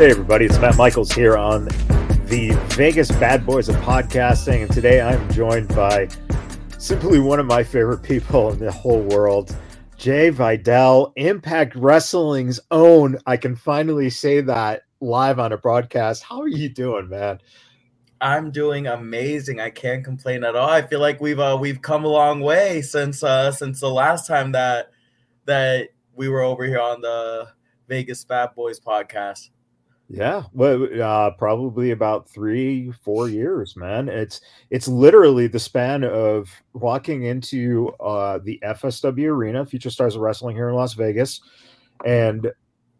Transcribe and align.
Hey, 0.00 0.12
everybody, 0.12 0.46
it's 0.46 0.58
Matt 0.58 0.78
Michaels 0.78 1.12
here 1.12 1.36
on 1.36 1.66
the 2.24 2.58
Vegas 2.70 3.10
Badboyz 3.10 3.68
of 3.68 3.76
Podcasting. 3.84 4.62
And 4.62 4.72
today 4.72 5.02
I'm 5.02 5.30
joined 5.30 5.68
by 5.76 6.08
simply 6.78 7.18
one 7.18 7.38
of 7.38 7.44
my 7.44 7.62
favorite 7.62 8.02
people 8.02 8.50
in 8.50 8.58
the 8.60 8.72
whole 8.72 9.02
world, 9.02 9.54
Jai 9.98 10.30
Vidal, 10.30 11.12
Impact 11.16 11.76
Wrestling's 11.76 12.58
own. 12.70 13.18
I 13.26 13.36
can 13.36 13.54
finally 13.54 14.08
say 14.08 14.40
that 14.40 14.84
live 15.00 15.38
on 15.38 15.52
a 15.52 15.58
broadcast. 15.58 16.22
How 16.22 16.40
are 16.40 16.48
you 16.48 16.70
doing, 16.70 17.10
man? 17.10 17.38
I'm 18.22 18.50
doing 18.50 18.86
amazing. 18.86 19.60
I 19.60 19.68
can't 19.68 20.02
complain 20.02 20.44
at 20.44 20.56
all. 20.56 20.70
I 20.70 20.80
feel 20.80 21.00
like 21.00 21.20
we've 21.20 21.38
uh, 21.38 21.58
we've 21.60 21.82
come 21.82 22.06
a 22.06 22.08
long 22.08 22.40
way 22.40 22.80
since 22.80 23.22
uh, 23.22 23.52
since 23.52 23.80
the 23.80 23.90
last 23.90 24.26
time 24.26 24.52
that 24.52 24.92
that 25.44 25.90
we 26.14 26.30
were 26.30 26.40
over 26.40 26.64
here 26.64 26.80
on 26.80 27.02
the 27.02 27.48
Vegas 27.86 28.24
Badboyz 28.24 28.80
podcast. 28.80 29.50
Yeah, 30.12 30.42
well, 30.52 30.88
uh, 31.00 31.30
probably 31.38 31.92
about 31.92 32.28
three, 32.28 32.90
four 32.90 33.28
years, 33.28 33.76
man. 33.76 34.08
It's 34.08 34.40
it's 34.70 34.88
literally 34.88 35.46
the 35.46 35.60
span 35.60 36.02
of 36.02 36.50
walking 36.72 37.22
into 37.22 37.90
uh, 38.00 38.40
the 38.42 38.58
FSW 38.64 39.28
Arena, 39.28 39.64
Future 39.64 39.88
Stars 39.88 40.16
of 40.16 40.22
Wrestling 40.22 40.56
here 40.56 40.68
in 40.68 40.74
Las 40.74 40.94
Vegas, 40.94 41.40
and 42.04 42.50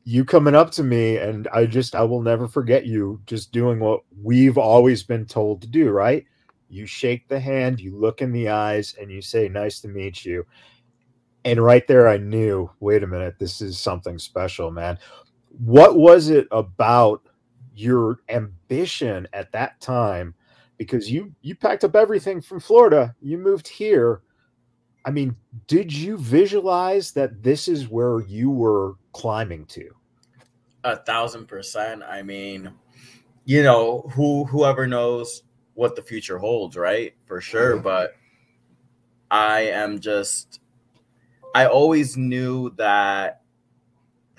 you 0.04 0.24
coming 0.24 0.54
up 0.54 0.70
to 0.72 0.84
me, 0.84 1.16
and 1.16 1.48
I 1.52 1.66
just 1.66 1.96
I 1.96 2.04
will 2.04 2.22
never 2.22 2.46
forget 2.46 2.86
you 2.86 3.20
just 3.26 3.50
doing 3.50 3.80
what 3.80 4.02
we've 4.22 4.56
always 4.56 5.02
been 5.02 5.26
told 5.26 5.62
to 5.62 5.66
do. 5.66 5.90
Right? 5.90 6.24
You 6.68 6.86
shake 6.86 7.26
the 7.26 7.40
hand, 7.40 7.80
you 7.80 7.98
look 7.98 8.22
in 8.22 8.30
the 8.30 8.50
eyes, 8.50 8.94
and 9.00 9.10
you 9.10 9.20
say, 9.20 9.48
"Nice 9.48 9.80
to 9.80 9.88
meet 9.88 10.24
you." 10.24 10.46
And 11.44 11.60
right 11.60 11.86
there, 11.88 12.06
I 12.06 12.18
knew, 12.18 12.70
wait 12.80 13.02
a 13.02 13.06
minute, 13.06 13.36
this 13.40 13.60
is 13.62 13.78
something 13.78 14.18
special, 14.18 14.70
man 14.70 14.98
what 15.58 15.96
was 15.96 16.28
it 16.28 16.46
about 16.50 17.22
your 17.74 18.20
ambition 18.28 19.26
at 19.32 19.52
that 19.52 19.80
time? 19.80 20.34
Because 20.78 21.10
you 21.10 21.34
you 21.42 21.54
packed 21.54 21.84
up 21.84 21.94
everything 21.94 22.40
from 22.40 22.60
Florida 22.60 23.14
you 23.20 23.38
moved 23.38 23.68
here. 23.68 24.22
I 25.04 25.10
mean 25.10 25.36
did 25.66 25.92
you 25.92 26.16
visualize 26.16 27.12
that 27.12 27.42
this 27.42 27.68
is 27.68 27.88
where 27.88 28.20
you 28.20 28.50
were 28.50 28.94
climbing 29.12 29.66
to? 29.66 29.90
A 30.84 30.96
thousand 30.96 31.46
percent. 31.46 32.02
I 32.02 32.22
mean 32.22 32.72
you 33.44 33.62
know 33.62 34.10
who 34.14 34.44
whoever 34.44 34.86
knows 34.86 35.42
what 35.74 35.96
the 35.96 36.02
future 36.02 36.38
holds 36.38 36.76
right? 36.76 37.14
For 37.26 37.40
sure 37.40 37.76
but 37.78 38.14
I 39.30 39.60
am 39.60 40.00
just 40.00 40.60
I 41.54 41.66
always 41.66 42.16
knew 42.16 42.70
that 42.76 43.39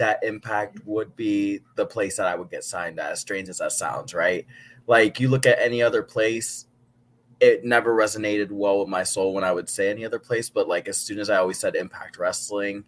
that 0.01 0.23
impact 0.23 0.79
would 0.83 1.15
be 1.15 1.59
the 1.75 1.85
place 1.85 2.17
that 2.17 2.25
I 2.25 2.33
would 2.33 2.49
get 2.49 2.63
signed 2.63 2.99
at, 2.99 3.11
as 3.11 3.19
strange 3.19 3.49
as 3.49 3.59
that 3.59 3.71
sounds, 3.71 4.15
right? 4.15 4.47
Like 4.87 5.19
you 5.19 5.29
look 5.29 5.45
at 5.45 5.59
any 5.61 5.83
other 5.83 6.01
place, 6.01 6.65
it 7.39 7.63
never 7.63 7.95
resonated 7.95 8.49
well 8.49 8.79
with 8.79 8.87
my 8.87 9.03
soul 9.03 9.35
when 9.35 9.43
I 9.43 9.51
would 9.51 9.69
say 9.69 9.91
any 9.91 10.03
other 10.03 10.17
place. 10.17 10.49
But 10.49 10.67
like 10.67 10.87
as 10.87 10.97
soon 10.97 11.19
as 11.19 11.29
I 11.29 11.37
always 11.37 11.59
said 11.59 11.75
impact 11.75 12.17
wrestling, 12.17 12.83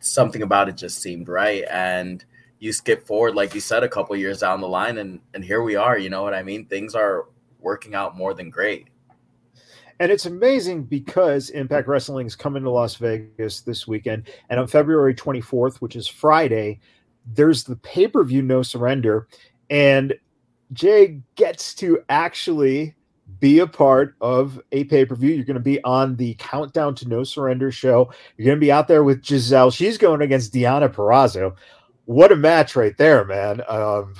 something 0.00 0.40
about 0.40 0.70
it 0.70 0.78
just 0.78 1.02
seemed 1.02 1.28
right. 1.28 1.64
And 1.70 2.24
you 2.60 2.72
skip 2.72 3.06
forward, 3.06 3.34
like 3.34 3.54
you 3.54 3.60
said, 3.60 3.82
a 3.82 3.88
couple 3.88 4.16
years 4.16 4.40
down 4.40 4.62
the 4.62 4.68
line, 4.68 4.96
and 4.96 5.20
and 5.34 5.44
here 5.44 5.62
we 5.62 5.76
are. 5.76 5.98
You 5.98 6.08
know 6.08 6.22
what 6.22 6.32
I 6.32 6.42
mean? 6.42 6.64
Things 6.64 6.94
are 6.94 7.26
working 7.60 7.94
out 7.94 8.16
more 8.16 8.32
than 8.32 8.48
great. 8.48 8.88
And 9.98 10.12
it's 10.12 10.26
amazing 10.26 10.84
because 10.84 11.50
Impact 11.50 11.88
Wrestling 11.88 12.26
is 12.26 12.36
coming 12.36 12.62
to 12.64 12.70
Las 12.70 12.96
Vegas 12.96 13.62
this 13.62 13.86
weekend. 13.86 14.28
And 14.50 14.60
on 14.60 14.66
February 14.66 15.14
24th, 15.14 15.76
which 15.76 15.96
is 15.96 16.06
Friday, 16.06 16.80
there's 17.24 17.64
the 17.64 17.76
pay 17.76 18.06
per 18.06 18.22
view 18.22 18.42
No 18.42 18.62
Surrender. 18.62 19.26
And 19.70 20.14
Jai 20.72 21.20
gets 21.36 21.74
to 21.76 22.00
actually 22.08 22.94
be 23.40 23.58
a 23.60 23.66
part 23.66 24.16
of 24.20 24.60
a 24.72 24.84
pay 24.84 25.06
per 25.06 25.14
view. 25.14 25.30
You're 25.30 25.44
going 25.46 25.54
to 25.54 25.60
be 25.60 25.82
on 25.82 26.16
the 26.16 26.34
Countdown 26.34 26.94
to 26.96 27.08
No 27.08 27.24
Surrender 27.24 27.72
show. 27.72 28.12
You're 28.36 28.46
going 28.46 28.58
to 28.58 28.64
be 28.64 28.72
out 28.72 28.88
there 28.88 29.02
with 29.02 29.22
Gisele. 29.22 29.70
She's 29.70 29.96
going 29.96 30.20
against 30.20 30.52
Deonna 30.52 30.92
Purrazzo. 30.92 31.56
What 32.04 32.32
a 32.32 32.36
match 32.36 32.76
right 32.76 32.96
there, 32.98 33.24
man. 33.24 33.62
Um, 33.66 34.14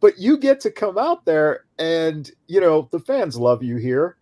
but 0.00 0.18
you 0.18 0.38
get 0.38 0.58
to 0.60 0.70
come 0.70 0.96
out 0.96 1.24
there 1.26 1.64
and, 1.78 2.30
you 2.48 2.60
know, 2.60 2.88
the 2.90 2.98
fans 2.98 3.36
love 3.36 3.62
you 3.62 3.76
here 3.76 4.16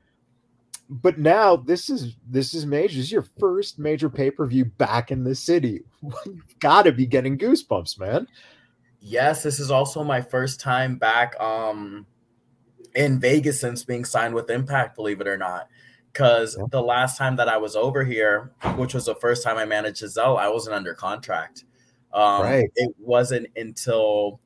but 0.90 1.18
now 1.18 1.54
this 1.54 1.88
is 1.88 2.16
this 2.28 2.52
is 2.52 2.66
major. 2.66 2.96
This 2.96 3.06
is 3.06 3.12
your 3.12 3.26
first 3.38 3.78
major 3.78 4.10
pay 4.10 4.30
per 4.30 4.44
view 4.44 4.64
back 4.64 5.12
in 5.12 5.22
the 5.22 5.36
city. 5.36 5.82
You've 6.02 6.58
got 6.58 6.82
to 6.82 6.92
be 6.92 7.06
getting 7.06 7.38
goosebumps, 7.38 7.98
man. 7.98 8.26
Yes, 9.00 9.44
this 9.44 9.60
is 9.60 9.70
also 9.70 10.02
my 10.02 10.20
first 10.20 10.60
time 10.60 10.96
back 10.96 11.40
um 11.40 12.06
in 12.96 13.20
Vegas 13.20 13.60
since 13.60 13.84
being 13.84 14.04
signed 14.04 14.34
with 14.34 14.50
Impact. 14.50 14.96
Believe 14.96 15.20
it 15.20 15.28
or 15.28 15.38
not, 15.38 15.68
because 16.12 16.56
yeah. 16.58 16.66
the 16.70 16.82
last 16.82 17.16
time 17.16 17.36
that 17.36 17.48
I 17.48 17.56
was 17.56 17.76
over 17.76 18.04
here, 18.04 18.50
which 18.74 18.92
was 18.92 19.06
the 19.06 19.14
first 19.14 19.44
time 19.44 19.58
I 19.58 19.64
managed 19.64 20.00
Gisele, 20.00 20.36
I 20.36 20.48
wasn't 20.48 20.74
under 20.74 20.94
contract. 20.94 21.64
Um, 22.12 22.42
right. 22.42 22.70
It 22.74 22.92
wasn't 22.98 23.46
until 23.54 24.40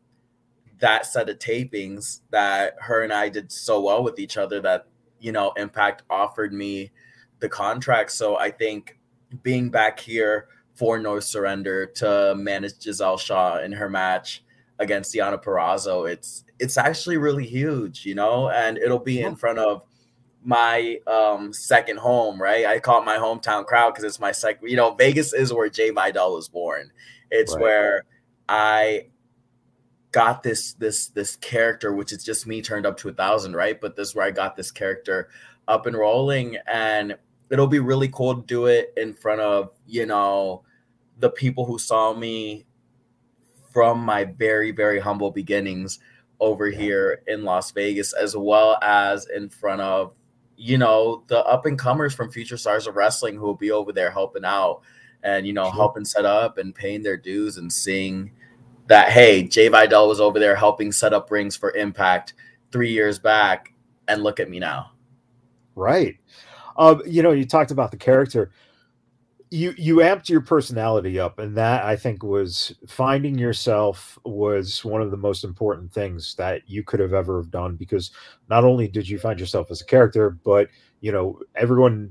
that 0.81 1.07
set 1.07 1.31
of 1.31 1.39
tapings 1.39 2.21
that 2.31 2.75
her 2.81 3.03
and 3.03 3.15
I 3.15 3.31
did 3.31 3.51
so 3.51 3.81
well 3.81 4.05
with 4.05 4.19
each 4.19 4.37
other 4.37 4.61
that 4.61 4.87
you 5.25 5.33
know, 5.33 5.53
Impact 5.57 6.03
offered 6.11 6.53
me 6.53 6.93
the 7.41 7.49
contract. 7.49 8.11
So 8.13 8.37
I 8.37 8.51
think 8.51 8.99
being 9.43 9.71
back 9.71 9.99
here 9.99 10.49
for 10.75 10.99
No 10.99 11.19
Surrender 11.19 11.87
to 11.87 12.35
manage 12.37 12.79
Gisele 12.79 13.17
Shaw 13.17 13.59
in 13.59 13.73
her 13.73 13.89
match 13.89 14.45
against 14.79 15.15
Deonna 15.15 15.43
Purrazzo, 15.43 16.09
it's 16.09 16.45
it's 16.59 16.77
actually 16.77 17.17
really 17.17 17.47
huge, 17.47 18.05
you 18.05 18.15
know, 18.15 18.51
and 18.51 18.77
it'll 18.77 18.99
be 18.99 19.23
in 19.23 19.35
front 19.35 19.59
of 19.59 19.83
my 20.43 20.99
um 21.07 21.55
second 21.55 21.99
home, 21.99 22.41
right? 22.41 22.67
I 22.67 22.79
call 22.79 23.01
it 23.01 23.07
my 23.07 23.17
hometown 23.17 23.65
crowd 23.65 23.95
because 23.95 24.05
it's 24.05 24.21
my 24.21 24.33
second, 24.33 24.69
you 24.69 24.77
know, 24.77 24.95
Vegas 24.95 25.33
is 25.33 25.55
where 25.55 25.71
Jai 25.71 25.91
Vidal 25.91 26.35
was 26.35 26.51
born. 26.51 26.91
It's 27.31 27.55
right. 27.55 27.63
where 27.63 28.05
I 28.47 29.07
got 30.15 30.45
this 30.45 30.75
this 30.75 31.09
this 31.09 31.35
character 31.35 31.93
which 31.93 32.13
is 32.13 32.23
just 32.23 32.47
me 32.47 32.63
turned 32.63 32.87
up 32.87 32.97
to 32.97 33.09
a 33.09 33.13
thousand 33.13 33.57
right 33.57 33.81
but 33.81 33.97
this 33.97 34.11
is 34.11 34.15
where 34.15 34.25
i 34.25 34.31
got 34.31 34.55
this 34.55 34.71
character 34.71 35.29
up 35.67 35.87
and 35.87 35.97
rolling 35.97 36.57
and 36.69 37.17
it'll 37.51 37.67
be 37.67 37.81
really 37.81 38.07
cool 38.07 38.37
to 38.37 38.43
do 38.47 38.67
it 38.67 38.93
in 38.97 39.13
front 39.13 39.41
of 39.41 39.71
you 39.89 40.07
know 40.07 40.63
the 41.19 41.29
people 41.29 41.65
who 41.65 41.81
saw 41.81 42.15
me 42.15 42.65
from 43.73 43.99
my 43.99 44.23
very 44.23 44.71
very 44.71 45.01
humble 45.01 45.33
beginnings 45.33 45.99
over 46.39 46.67
here 46.67 47.21
in 47.27 47.43
las 47.43 47.73
vegas 47.73 48.13
as 48.13 48.37
well 48.37 48.79
as 48.83 49.27
in 49.35 49.49
front 49.49 49.81
of 49.81 50.15
you 50.57 50.79
know 50.79 51.25
the 51.27 51.45
up 51.45 51.67
and 51.67 51.77
comers 51.77 52.15
from 52.15 52.31
future 52.31 52.57
stars 52.57 52.87
of 52.87 52.95
wrestling 52.95 53.35
who 53.35 53.47
will 53.47 53.55
be 53.57 53.73
over 53.73 53.93
there 53.93 54.13
helping 54.13 54.45
out 54.45 54.81
and 55.25 55.45
you 55.45 55.53
know 55.53 55.65
sure. 55.65 55.73
helping 55.73 56.05
set 56.05 56.25
up 56.25 56.57
and 56.57 56.73
paying 56.73 57.03
their 57.03 57.17
dues 57.17 57.57
and 57.57 57.73
seeing 57.73 58.31
that 58.87 59.11
hey, 59.11 59.45
Jai 59.45 59.69
Vidal 59.69 60.09
was 60.09 60.21
over 60.21 60.39
there 60.39 60.57
helping 60.57 60.93
set 60.93 61.13
up 61.13 61.31
rings 61.31 61.57
for 61.57 61.75
Impact 61.77 62.35
three 62.73 62.93
years 62.93 63.19
back, 63.19 63.73
and 64.09 64.23
look 64.23 64.41
at 64.41 64.51
me 64.51 64.59
now. 64.59 64.93
Right. 65.75 66.17
Um, 66.77 67.03
you 67.07 67.23
know, 67.23 67.33
you 67.33 67.47
talked 67.47 67.71
about 67.71 67.91
the 67.91 67.97
character. 67.97 68.51
You 69.51 69.75
you 69.77 69.97
amped 69.97 70.29
your 70.29 70.41
personality 70.41 71.21
up, 71.21 71.39
and 71.39 71.57
that 71.57 71.85
I 71.85 71.95
think 71.95 72.23
was 72.23 72.75
finding 72.89 73.39
yourself 73.39 74.19
was 74.25 74.85
one 74.85 75.01
of 75.01 75.13
the 75.13 75.17
most 75.17 75.45
important 75.45 75.93
things 75.93 76.35
that 76.37 76.63
you 76.67 76.83
could 76.83 76.99
have 76.99 77.13
ever 77.15 77.37
have 77.37 77.51
done 77.51 77.77
because 77.77 78.11
not 78.51 78.65
only 78.65 78.89
did 78.89 79.09
you 79.09 79.19
find 79.19 79.39
yourself 79.39 79.71
as 79.71 79.81
a 79.81 79.87
character, 79.87 80.31
but 80.31 80.69
you 81.01 81.13
know 81.13 81.39
everyone 81.55 82.11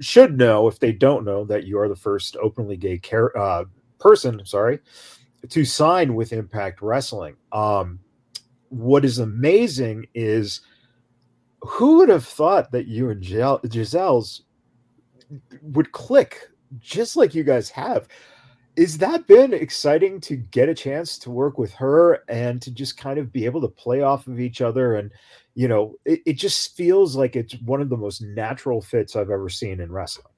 should 0.00 0.38
know 0.38 0.68
if 0.68 0.78
they 0.78 0.92
don't 0.92 1.24
know 1.24 1.44
that 1.44 1.64
you 1.64 1.78
are 1.78 1.88
the 1.88 1.96
first 1.96 2.36
openly 2.36 2.76
gay 2.76 2.98
car- 2.98 3.36
uh, 3.36 3.64
person. 3.98 4.40
Sorry, 4.44 4.78
to 5.48 5.64
sign 5.64 6.14
with 6.14 6.32
Impact 6.32 6.82
Wrestling. 6.82 7.36
Um, 7.52 8.00
what 8.68 9.04
is 9.04 9.18
amazing 9.18 10.06
is 10.14 10.60
who 11.62 11.98
would 11.98 12.08
have 12.08 12.24
thought 12.24 12.70
that 12.72 12.86
you 12.86 13.10
and 13.10 13.22
Gisele's 13.22 14.42
would 15.62 15.92
click 15.92 16.48
just 16.78 17.16
like 17.16 17.34
you 17.34 17.44
guys 17.44 17.68
have? 17.70 18.08
Is 18.76 18.98
that 18.98 19.26
been 19.26 19.52
exciting 19.52 20.20
to 20.22 20.36
get 20.36 20.68
a 20.68 20.74
chance 20.74 21.18
to 21.18 21.30
work 21.30 21.58
with 21.58 21.72
her 21.74 22.22
and 22.28 22.62
to 22.62 22.70
just 22.70 22.96
kind 22.96 23.18
of 23.18 23.32
be 23.32 23.44
able 23.44 23.60
to 23.60 23.68
play 23.68 24.00
off 24.00 24.26
of 24.26 24.40
each 24.40 24.60
other? 24.60 24.94
And, 24.94 25.10
you 25.54 25.68
know, 25.68 25.96
it, 26.04 26.20
it 26.24 26.32
just 26.34 26.76
feels 26.76 27.16
like 27.16 27.36
it's 27.36 27.54
one 27.62 27.80
of 27.80 27.88
the 27.88 27.96
most 27.96 28.22
natural 28.22 28.80
fits 28.80 29.16
I've 29.16 29.30
ever 29.30 29.48
seen 29.48 29.80
in 29.80 29.92
wrestling. 29.92 30.29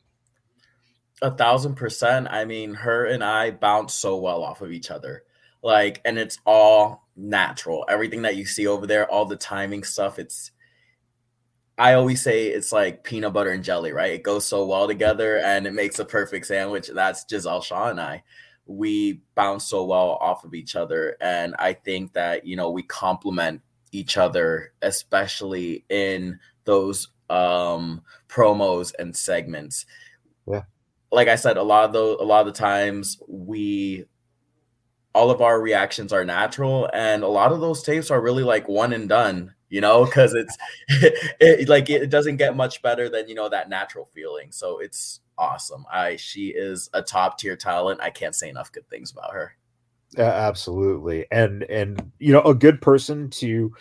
A 1.21 1.31
thousand 1.31 1.77
percent. 1.77 2.29
I 2.31 2.45
mean, 2.45 2.75
her 2.75 3.05
and 3.07 3.23
I 3.23 3.51
bounce 3.53 3.95
so 3.95 4.17
well 4.17 4.43
off 4.43 4.61
of 4.61 4.73
each 4.73 4.91
other. 4.91 5.23
Like, 5.63 6.01
and 6.05 6.19
it's 6.19 6.39
all 6.45 7.07
natural. 7.17 7.85
Everything 7.89 8.23
that 8.23 8.37
you 8.37 8.45
see 8.47 8.67
over 8.67 8.87
there, 8.87 9.09
all 9.11 9.27
the 9.27 9.37
timing 9.37 9.85
stuff, 9.85 10.19
it's 10.19 10.51
I 11.79 11.95
always 11.95 12.23
say 12.23 12.47
it's 12.49 12.73
like 12.73 13.03
peanut 13.05 13.33
butter 13.33 13.51
and 13.51 13.65
jelly, 13.65 13.93
right? 13.93 14.13
It 14.13 14.23
goes 14.23 14.47
so 14.47 14.67
well 14.67 14.87
together 14.87 15.39
and 15.39 15.67
it 15.67 15.73
makes 15.73 15.99
a 15.99 16.05
perfect 16.05 16.47
sandwich. 16.47 16.89
That's 16.89 17.25
Gisele 17.25 17.63
Shaw 17.63 17.89
and 17.91 18.01
I. 18.01 18.23
we 18.67 19.23
bounce 19.35 19.67
so 19.67 19.85
well 19.85 20.13
off 20.21 20.45
of 20.45 20.55
each 20.55 20.77
other. 20.77 21.17
And 21.21 21.55
I 21.59 21.73
think 21.75 22.13
that, 22.15 22.47
you 22.47 22.57
know, 22.57 22.71
we 22.71 22.83
complement 22.85 23.63
each 23.93 24.17
other, 24.17 24.73
especially 24.83 25.85
in 25.89 26.39
those 26.65 27.09
um 27.31 28.03
promos 28.29 28.93
and 28.99 29.17
segments. 29.17 29.87
Yeah. 30.47 30.63
Like 31.13 31.29
I 31.29 31.37
said, 31.37 31.57
a 31.57 31.63
lot 31.63 31.85
of 31.85 31.93
those 31.93 32.19
a 32.21 32.25
lot 32.25 32.47
of 32.47 32.53
the 32.53 32.59
times 32.59 33.21
we 33.29 34.07
all 35.15 35.31
of 35.31 35.43
our 35.43 35.61
reactions 35.61 36.13
are 36.13 36.25
natural 36.25 36.89
and 36.95 37.23
a 37.23 37.29
lot 37.29 37.53
of 37.53 37.61
those 37.61 37.83
tapes 37.83 38.11
are 38.11 38.21
really 38.21 38.43
like 38.43 38.67
one 38.67 38.95
and 38.95 39.11
done 39.11 39.55
you 39.69 39.79
know 39.79 40.07
because 40.07 40.33
it's 40.33 40.57
it, 41.39 41.69
like 41.69 41.91
it 41.91 42.09
doesn't 42.09 42.39
get 42.39 42.57
much 42.57 42.81
better 42.81 43.11
than 43.11 43.29
you 43.29 43.35
know 43.35 43.47
that 43.51 43.69
natural 43.69 44.07
feeling 44.07 44.51
so 44.51 44.79
it's 44.79 45.21
awesome. 45.39 45.85
I 45.93 46.17
she 46.17 46.49
is 46.49 46.89
a 46.93 47.03
top 47.03 47.39
tier 47.39 47.57
talent. 47.57 48.01
I 48.01 48.11
can't 48.11 48.35
say 48.35 48.49
enough 48.49 48.73
good 48.73 48.89
things 48.89 49.11
about 49.11 49.33
her. 49.33 49.57
Uh, 50.17 50.23
absolutely 50.23 51.27
and 51.33 51.63
and 51.65 52.13
you 52.19 52.33
know 52.33 52.43
a 52.43 52.55
good 52.55 52.83
person 52.83 53.31
to 53.31 53.75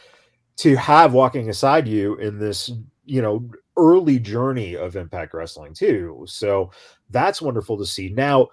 to 0.57 0.75
have 0.77 1.13
walking 1.13 1.49
aside 1.49 1.87
you 1.87 2.15
in 2.15 2.39
this 2.39 2.71
you 3.11 3.21
know 3.21 3.49
early 3.77 4.19
journey 4.19 4.75
of 4.75 4.95
impact 4.95 5.33
wrestling 5.33 5.73
too 5.73 6.23
so 6.27 6.71
that's 7.09 7.41
wonderful 7.41 7.77
to 7.77 7.85
see 7.85 8.09
now 8.09 8.47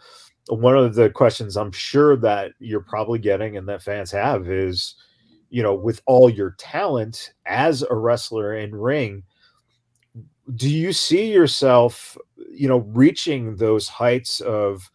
one 0.49 0.77
of 0.77 0.95
the 0.95 1.11
questions 1.11 1.57
I'm 1.57 1.73
sure 1.73 2.17
that 2.17 2.53
you're 2.59 2.81
probably 2.81 3.19
getting 3.19 3.57
and 3.57 3.69
that 3.69 3.83
fans 3.83 4.11
have 4.13 4.49
is, 4.49 4.95
you 5.51 5.63
know, 5.63 5.75
with 5.75 6.01
all 6.07 6.31
your 6.31 6.55
talent 6.59 7.33
as 7.47 7.83
a 7.83 7.95
wrestler 7.95 8.57
in 8.57 8.75
ring, 8.75 9.23
do 10.55 10.69
you 10.69 10.93
see 10.93 11.31
yourself, 11.31 12.17
you 12.51 12.69
know, 12.69 12.79
reaching 12.79 13.57
those 13.57 13.89
heights 13.89 14.41
of, 14.41 14.91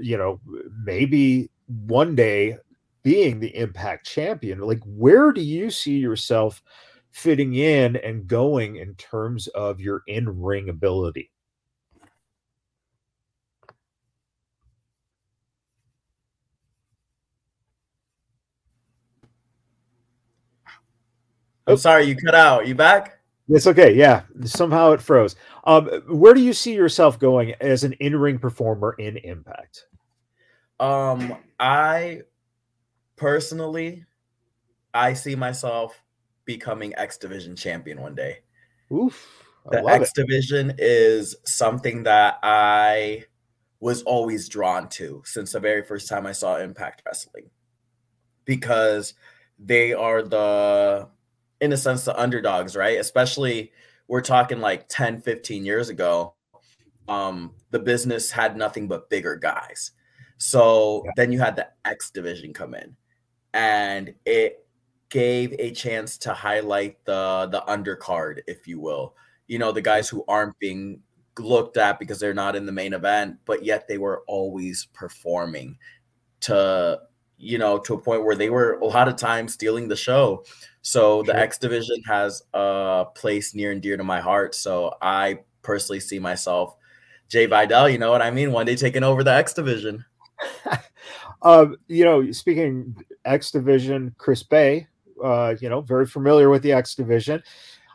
you 0.00 0.16
know, 0.16 0.40
maybe 0.84 1.50
one 1.86 2.16
day 2.16 2.56
being 3.02 3.38
the 3.38 3.54
impact 3.56 4.06
champion? 4.06 4.58
Like, 4.58 4.82
where 4.84 5.32
do 5.32 5.40
you 5.40 5.70
see 5.70 5.98
yourself 5.98 6.62
fitting 7.10 7.54
in 7.54 7.96
and 7.96 8.26
going 8.26 8.76
in 8.76 8.94
terms 8.94 9.46
of 9.48 9.80
your 9.80 10.02
in 10.06 10.40
ring 10.40 10.68
ability? 10.68 11.30
I'm 21.66 21.76
sorry, 21.76 22.04
you 22.04 22.16
cut 22.16 22.34
out. 22.34 22.66
You 22.66 22.74
back? 22.74 23.20
It's 23.48 23.66
okay. 23.66 23.94
Yeah, 23.94 24.22
somehow 24.44 24.92
it 24.92 25.00
froze. 25.00 25.36
Um, 25.64 25.86
where 26.08 26.34
do 26.34 26.40
you 26.40 26.52
see 26.52 26.74
yourself 26.74 27.18
going 27.18 27.54
as 27.60 27.84
an 27.84 27.92
in-ring 27.94 28.38
performer 28.38 28.94
in 28.98 29.16
Impact? 29.18 29.86
Um, 30.78 31.36
I 31.58 32.22
personally, 33.16 34.04
I 34.94 35.14
see 35.14 35.34
myself 35.34 36.00
becoming 36.50 36.92
X 36.96 37.16
Division 37.16 37.54
champion 37.54 38.00
one 38.00 38.16
day. 38.16 38.38
Oof. 38.92 39.44
I 39.70 39.80
the 39.80 39.86
X 39.86 40.10
it. 40.10 40.20
Division 40.20 40.74
is 40.78 41.36
something 41.44 42.02
that 42.02 42.38
I 42.42 43.24
was 43.78 44.02
always 44.02 44.48
drawn 44.48 44.88
to 44.88 45.22
since 45.24 45.52
the 45.52 45.60
very 45.60 45.82
first 45.84 46.08
time 46.08 46.26
I 46.26 46.32
saw 46.32 46.56
Impact 46.56 47.02
Wrestling 47.06 47.50
because 48.44 49.14
they 49.60 49.92
are 49.92 50.22
the 50.22 51.08
in 51.60 51.72
a 51.72 51.76
sense 51.76 52.04
the 52.04 52.20
underdogs, 52.20 52.74
right? 52.74 52.98
Especially 52.98 53.70
we're 54.08 54.20
talking 54.20 54.60
like 54.60 54.88
10, 54.88 55.20
15 55.20 55.64
years 55.64 55.88
ago. 55.88 56.34
Um, 57.06 57.54
the 57.70 57.78
business 57.78 58.32
had 58.32 58.56
nothing 58.56 58.88
but 58.88 59.08
bigger 59.08 59.36
guys. 59.36 59.92
So 60.38 61.02
yeah. 61.04 61.12
then 61.14 61.30
you 61.30 61.38
had 61.38 61.54
the 61.54 61.68
X 61.84 62.10
division 62.10 62.52
come 62.52 62.74
in 62.74 62.96
and 63.54 64.14
it 64.26 64.66
gave 65.10 65.54
a 65.58 65.72
chance 65.72 66.16
to 66.18 66.32
highlight 66.32 67.04
the 67.04 67.48
the 67.50 67.62
undercard, 67.68 68.40
if 68.46 68.66
you 68.66 68.80
will. 68.80 69.14
You 69.48 69.58
know, 69.58 69.72
the 69.72 69.82
guys 69.82 70.08
who 70.08 70.24
aren't 70.28 70.58
being 70.58 71.00
looked 71.38 71.76
at 71.76 71.98
because 71.98 72.20
they're 72.20 72.34
not 72.34 72.56
in 72.56 72.66
the 72.66 72.72
main 72.72 72.92
event, 72.92 73.36
but 73.44 73.64
yet 73.64 73.86
they 73.88 73.98
were 73.98 74.22
always 74.26 74.86
performing 74.92 75.76
to 76.40 76.98
you 77.36 77.58
know 77.58 77.78
to 77.78 77.94
a 77.94 78.00
point 78.00 78.24
where 78.24 78.36
they 78.36 78.50
were 78.50 78.74
a 78.80 78.86
lot 78.86 79.08
of 79.08 79.16
times 79.16 79.54
stealing 79.54 79.88
the 79.88 79.96
show. 79.96 80.44
So 80.82 81.22
the 81.22 81.36
X 81.36 81.58
division 81.58 82.02
has 82.06 82.42
a 82.54 83.06
place 83.14 83.54
near 83.54 83.72
and 83.72 83.82
dear 83.82 83.96
to 83.96 84.04
my 84.04 84.20
heart. 84.20 84.54
So 84.54 84.94
I 85.02 85.40
personally 85.62 86.00
see 86.00 86.18
myself, 86.18 86.76
Jai 87.28 87.46
Vidal, 87.46 87.88
you 87.88 87.98
know 87.98 88.10
what 88.10 88.22
I 88.22 88.30
mean? 88.30 88.52
One 88.52 88.66
day 88.66 88.76
taking 88.76 89.02
over 89.02 89.22
the 89.22 89.34
X 89.34 89.52
division. 89.52 90.04
um, 91.42 91.76
you 91.88 92.04
know, 92.04 92.30
speaking 92.32 92.96
X 93.24 93.50
division, 93.50 94.14
Chris 94.16 94.42
Bey, 94.42 94.86
uh, 95.22 95.54
you 95.60 95.68
know, 95.68 95.80
very 95.80 96.06
familiar 96.06 96.50
with 96.50 96.62
the 96.62 96.72
X 96.72 96.94
division. 96.94 97.42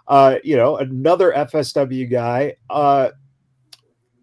Uh, 0.07 0.36
you 0.44 0.56
know, 0.56 0.77
another 0.77 1.33
FSW 1.33 2.10
guy. 2.10 2.56
Uh, 2.69 3.10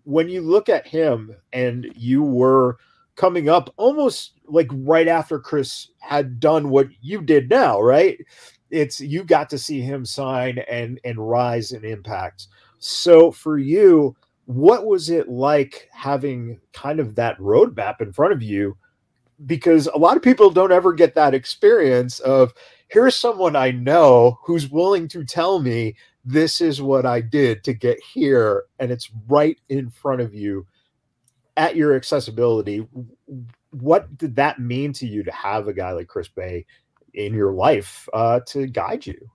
when 0.05 0.29
you 0.29 0.41
look 0.41 0.69
at 0.69 0.87
him 0.87 1.35
and 1.53 1.93
you 1.95 2.23
were 2.23 2.77
coming 3.17 3.49
up 3.49 3.73
almost 3.77 4.33
like 4.47 4.69
right 4.73 5.09
after 5.09 5.39
Chris 5.39 5.89
had 5.99 6.41
done 6.41 6.71
what 6.71 6.89
you 7.01 7.23
did 7.23 7.49
now, 7.49 7.81
right? 7.81 8.19
It's 8.71 9.01
you 9.01 9.23
got 9.25 9.51
to 9.51 9.59
see 9.59 9.81
him 9.81 10.05
sign 10.05 10.59
and 10.69 10.99
and 11.05 11.29
rise 11.29 11.73
in 11.73 11.85
impact. 11.85 12.47
So 12.79 13.31
for 13.31 13.59
you, 13.59 14.17
what 14.47 14.87
was 14.87 15.11
it 15.11 15.29
like 15.29 15.89
having 15.93 16.61
kind 16.73 17.01
of 17.01 17.15
that 17.17 17.39
roadmap 17.39 18.01
in 18.01 18.13
front 18.13 18.33
of 18.33 18.43
you? 18.43 18.77
Because 19.47 19.87
a 19.89 19.99
lot 19.99 20.17
of 20.17 20.23
people 20.23 20.51
don't 20.51 20.73
ever 20.73 20.93
get 20.93 21.15
that 21.15 21.35
experience 21.35 22.19
of 22.21 22.53
here's 22.93 23.17
someone 23.17 23.57
I 23.57 23.71
know 23.71 24.39
who's 24.45 24.71
willing 24.71 25.09
to 25.09 25.25
tell 25.25 25.61
me 25.61 25.97
this 26.27 26.61
is 26.61 26.83
what 26.83 27.07
I 27.07 27.23
did 27.23 27.65
to 27.65 27.73
get 27.73 27.99
here, 28.01 28.65
and 28.79 28.93
it's 28.93 29.11
right 29.29 29.59
in 29.71 29.89
front 29.89 30.21
of 30.21 30.35
you 30.35 30.67
at 31.57 31.75
your 31.75 31.97
accessibility, 31.97 32.87
what 33.71 34.17
did 34.19 34.37
that 34.37 34.59
mean 34.59 34.93
to 34.93 35.07
you 35.07 35.23
to 35.23 35.33
have 35.33 35.69
a 35.69 35.73
guy 35.73 35.93
like 35.93 36.07
Chris 36.07 36.29
Bey 36.29 36.67
in 37.15 37.35
your 37.35 37.53
life 37.53 38.09
uh, 38.13 38.41
to 38.49 38.67
guide 38.67 39.07
you? 39.07 39.31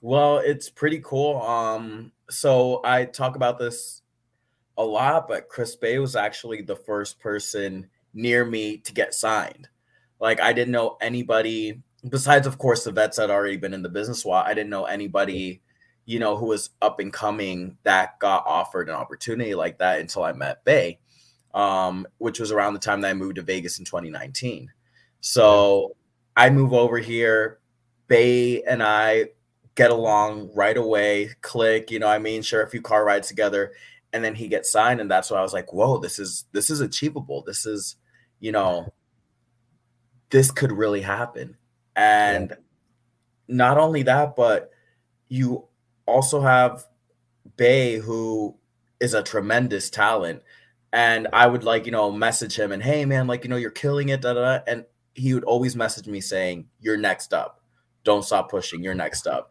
Well, 0.00 0.38
it's 0.38 0.70
pretty 0.70 1.00
cool. 1.04 1.40
Um, 1.42 2.12
so 2.30 2.80
I 2.84 3.06
talk 3.06 3.34
about 3.34 3.58
this 3.58 4.02
a 4.78 4.84
lot, 4.84 5.26
but 5.26 5.48
Chris 5.48 5.74
Bey 5.74 5.98
was 5.98 6.14
actually 6.14 6.62
the 6.62 6.76
first 6.76 7.18
person 7.18 7.88
near 8.14 8.44
me 8.44 8.78
to 8.78 8.92
get 8.92 9.14
signed. 9.14 9.68
Like 10.20 10.40
I 10.40 10.52
didn't 10.52 10.72
know 10.72 10.96
anybody 11.00 11.82
besides, 12.08 12.46
of 12.46 12.58
course, 12.58 12.84
the 12.84 12.92
vets 12.92 13.16
that 13.16 13.30
already 13.30 13.56
been 13.56 13.74
in 13.74 13.82
the 13.82 13.88
business 13.88 14.24
while 14.24 14.44
I 14.44 14.54
didn't 14.54 14.70
know 14.70 14.84
anybody 14.84 15.62
you 16.06 16.20
know, 16.20 16.36
who 16.36 16.46
was 16.46 16.70
up 16.80 17.00
and 17.00 17.12
coming 17.12 17.76
that 17.82 18.18
got 18.20 18.44
offered 18.46 18.88
an 18.88 18.94
opportunity 18.94 19.54
like 19.54 19.78
that 19.78 19.98
until 19.98 20.22
I 20.22 20.32
met 20.32 20.64
Bey, 20.64 21.00
um, 21.52 22.06
which 22.18 22.38
was 22.38 22.52
around 22.52 22.74
the 22.74 22.78
time 22.78 23.00
that 23.00 23.10
I 23.10 23.14
moved 23.14 23.36
to 23.36 23.42
Vegas 23.42 23.80
in 23.80 23.84
2019. 23.84 24.70
So 25.20 25.96
I 26.36 26.48
move 26.48 26.72
over 26.72 26.98
here. 26.98 27.58
Bey 28.06 28.62
and 28.62 28.84
I 28.84 29.30
get 29.74 29.90
along 29.90 30.50
right 30.54 30.76
away, 30.76 31.30
click, 31.40 31.90
you 31.90 31.98
know, 31.98 32.06
I 32.06 32.20
mean, 32.20 32.40
share 32.40 32.62
a 32.62 32.70
few 32.70 32.80
car 32.80 33.04
rides 33.04 33.26
together, 33.26 33.72
and 34.12 34.22
then 34.22 34.36
he 34.36 34.46
gets 34.46 34.70
signed, 34.70 35.00
and 35.00 35.10
that's 35.10 35.28
why 35.28 35.38
I 35.38 35.42
was 35.42 35.52
like, 35.52 35.72
whoa, 35.72 35.98
this 35.98 36.20
is 36.20 36.44
this 36.52 36.70
is 36.70 36.80
achievable. 36.80 37.42
This 37.44 37.66
is, 37.66 37.96
you 38.38 38.52
know, 38.52 38.94
this 40.30 40.52
could 40.52 40.70
really 40.70 41.02
happen. 41.02 41.56
And 41.96 42.50
yeah. 42.50 42.56
not 43.48 43.78
only 43.78 44.02
that, 44.04 44.36
but 44.36 44.70
you 45.28 45.64
also 46.06 46.42
have 46.42 46.84
Bey, 47.56 47.96
who 47.96 48.56
is 49.00 49.14
a 49.14 49.22
tremendous 49.22 49.90
talent. 49.90 50.42
And 50.92 51.28
I 51.32 51.46
would 51.46 51.64
like, 51.64 51.86
you 51.86 51.92
know, 51.92 52.12
message 52.12 52.58
him 52.58 52.70
and, 52.70 52.82
hey, 52.82 53.04
man, 53.04 53.26
like, 53.26 53.44
you 53.44 53.50
know, 53.50 53.56
you're 53.56 53.70
killing 53.70 54.10
it. 54.10 54.22
Da, 54.22 54.34
da, 54.34 54.58
da. 54.58 54.64
And 54.66 54.84
he 55.14 55.34
would 55.34 55.44
always 55.44 55.74
message 55.74 56.06
me 56.06 56.20
saying, 56.20 56.68
you're 56.80 56.96
next 56.96 57.32
up. 57.32 57.60
Don't 58.04 58.24
stop 58.24 58.50
pushing. 58.50 58.82
You're 58.82 58.94
next 58.94 59.26
up. 59.26 59.50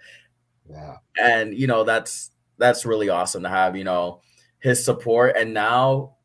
Yeah. 0.70 0.96
And, 1.22 1.54
you 1.54 1.68
know, 1.68 1.84
that's, 1.84 2.32
that's 2.58 2.86
really 2.86 3.10
awesome 3.10 3.44
to 3.44 3.50
have, 3.50 3.76
you 3.76 3.84
know, 3.84 4.22
his 4.60 4.84
support. 4.84 5.36
And 5.38 5.54
now, 5.54 6.16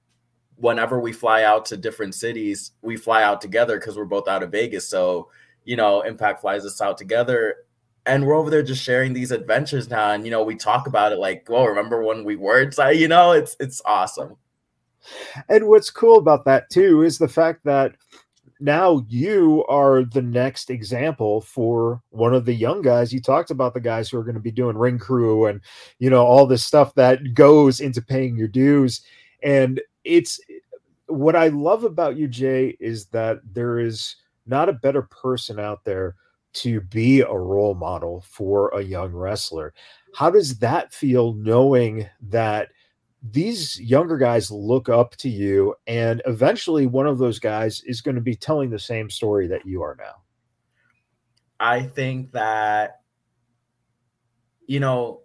whenever 0.57 1.01
we 1.01 1.13
fly 1.13 1.43
out 1.43 1.65
to 1.67 1.77
different 1.77 2.15
cities, 2.15 2.73
we 2.83 2.97
fly 2.97 3.23
out 3.23 3.41
together 3.41 3.79
because 3.79 3.97
we're 3.97 4.05
both 4.05 4.29
out 4.29 4.43
of 4.43 4.53
Vegas. 4.53 4.89
So, 4.89 5.29
you 5.65 5.77
know, 5.77 6.03
Impact 6.03 6.41
flies 6.41 6.65
us 6.65 6.81
out 6.81 6.99
together. 6.99 7.57
And 8.07 8.27
we're 8.27 8.35
over 8.35 8.51
there 8.51 8.63
just 8.63 8.83
sharing 8.83 9.13
these 9.13 9.31
adventures 9.31 9.91
now. 9.91 10.11
And 10.11 10.25
you 10.25 10.31
know 10.31 10.43
we 10.43 10.57
talk 10.57 10.87
about 10.87 11.13
it 11.13 11.19
like 11.19 11.47
well 11.49 11.67
remember 11.67 12.03
when 12.03 12.25
we 12.25 12.35
were 12.35 12.61
inside? 12.61 12.93
You 12.93 13.09
know 13.09 13.33
it's 13.33 13.57
it's 13.61 13.83
awesome. 13.85 14.37
And 15.49 15.69
what's 15.69 15.91
cool 15.91 16.19
about 16.19 16.45
that 16.47 16.71
too 16.71 17.03
is 17.03 17.19
the 17.19 17.29
fact 17.29 17.61
that 17.65 17.95
now 18.59 19.05
you 19.09 19.65
are 19.69 20.05
the 20.05 20.23
next 20.23 20.71
example 20.71 21.41
for 21.41 22.03
one 22.11 22.35
of 22.35 22.45
the 22.45 22.53
young 22.53 22.83
guys. 22.83 23.13
You 23.13 23.21
talked 23.21 23.51
about 23.51 23.73
the 23.73 23.81
guys 23.81 24.09
who 24.11 24.19
are 24.19 24.25
going 24.25 24.35
to 24.35 24.41
be 24.41 24.51
doing 24.51 24.77
ring 24.77 24.99
crew 24.99 25.47
and 25.47 25.61
you 25.99 26.11
know 26.11 26.25
all 26.25 26.47
this 26.47 26.65
stuff 26.65 26.95
that 26.95 27.35
goes 27.35 27.81
into 27.81 28.03
paying 28.03 28.37
your 28.37 28.49
dues. 28.49 29.03
And 29.43 29.81
it's 30.05 30.41
what 31.07 31.37
I 31.37 31.49
love 31.49 31.85
about 31.85 32.17
you, 32.17 32.29
Jai, 32.29 32.77
is 32.81 33.07
that 33.07 33.41
there 33.53 33.79
is 33.79 34.17
not 34.51 34.69
a 34.69 34.75
better 34.75 35.03
person 35.03 35.59
out 35.59 35.85
there 35.85 36.17
to 36.53 36.81
be 36.81 37.21
a 37.21 37.33
role 37.33 37.75
model 37.75 38.25
for 38.29 38.71
a 38.71 38.83
young 38.83 39.13
wrestler. 39.13 39.73
How 40.15 40.31
does 40.31 40.59
that 40.59 40.93
feel 40.93 41.33
knowing 41.35 42.09
that 42.29 42.69
these 43.23 43.79
younger 43.81 44.17
guys 44.17 44.51
look 44.51 44.89
up 44.89 45.15
to 45.17 45.29
you 45.29 45.75
and 45.87 46.23
eventually 46.27 46.87
one 46.87 47.07
of 47.07 47.19
those 47.19 47.39
guys 47.39 47.83
is 47.85 48.01
going 48.01 48.15
to 48.15 48.21
be 48.21 48.35
telling 48.35 48.71
the 48.71 48.79
same 48.79 49.11
story 49.11 49.47
that 49.47 49.67
you 49.67 49.83
are 49.83 49.97
now? 49.99 50.23
I 51.61 51.83
think 51.83 52.33
that 52.33 53.03
you 54.67 54.81
know 54.81 55.21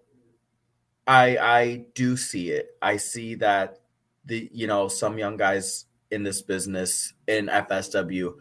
I 1.07 1.37
I 1.37 1.85
do 1.95 2.17
see 2.17 2.51
it. 2.51 2.69
I 2.81 2.97
see 2.97 3.35
that 3.35 3.79
the 4.25 4.49
you 4.51 4.67
know 4.67 4.87
some 4.89 5.17
young 5.17 5.37
guys 5.37 5.85
in 6.11 6.23
this 6.23 6.41
business 6.41 7.13
in 7.27 7.47
FSW 7.47 8.33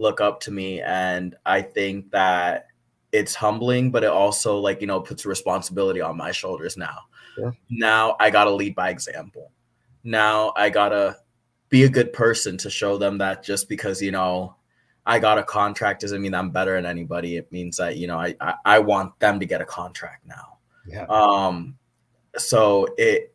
look 0.00 0.20
up 0.20 0.40
to 0.40 0.50
me 0.50 0.80
and 0.80 1.36
I 1.44 1.62
think 1.62 2.10
that 2.10 2.66
it's 3.12 3.34
humbling 3.34 3.90
but 3.90 4.04
it 4.04 4.10
also 4.10 4.58
like 4.58 4.80
you 4.80 4.86
know 4.86 5.00
puts 5.00 5.26
responsibility 5.26 6.00
on 6.00 6.16
my 6.16 6.32
shoulders 6.32 6.76
now. 6.76 6.98
Yeah. 7.38 7.50
Now 7.68 8.16
I 8.18 8.30
got 8.30 8.44
to 8.44 8.50
lead 8.50 8.74
by 8.74 8.90
example. 8.90 9.52
Now 10.02 10.52
I 10.56 10.70
got 10.70 10.90
to 10.90 11.16
be 11.68 11.84
a 11.84 11.88
good 11.88 12.12
person 12.12 12.56
to 12.58 12.70
show 12.70 12.98
them 12.98 13.18
that 13.18 13.44
just 13.44 13.68
because 13.68 14.00
you 14.00 14.10
know 14.10 14.56
I 15.06 15.18
got 15.18 15.38
a 15.38 15.42
contract 15.42 16.02
doesn't 16.02 16.20
mean 16.20 16.34
I'm 16.34 16.50
better 16.50 16.74
than 16.74 16.86
anybody. 16.86 17.36
It 17.36 17.50
means 17.52 17.76
that 17.76 17.96
you 17.96 18.06
know 18.06 18.18
I, 18.18 18.34
I 18.40 18.54
I, 18.64 18.78
want 18.78 19.18
them 19.18 19.40
to 19.40 19.46
get 19.46 19.60
a 19.60 19.64
contract 19.64 20.26
now. 20.26 20.58
Yeah. 20.86 21.06
Um. 21.08 21.76
So 22.36 22.86
it, 22.96 23.34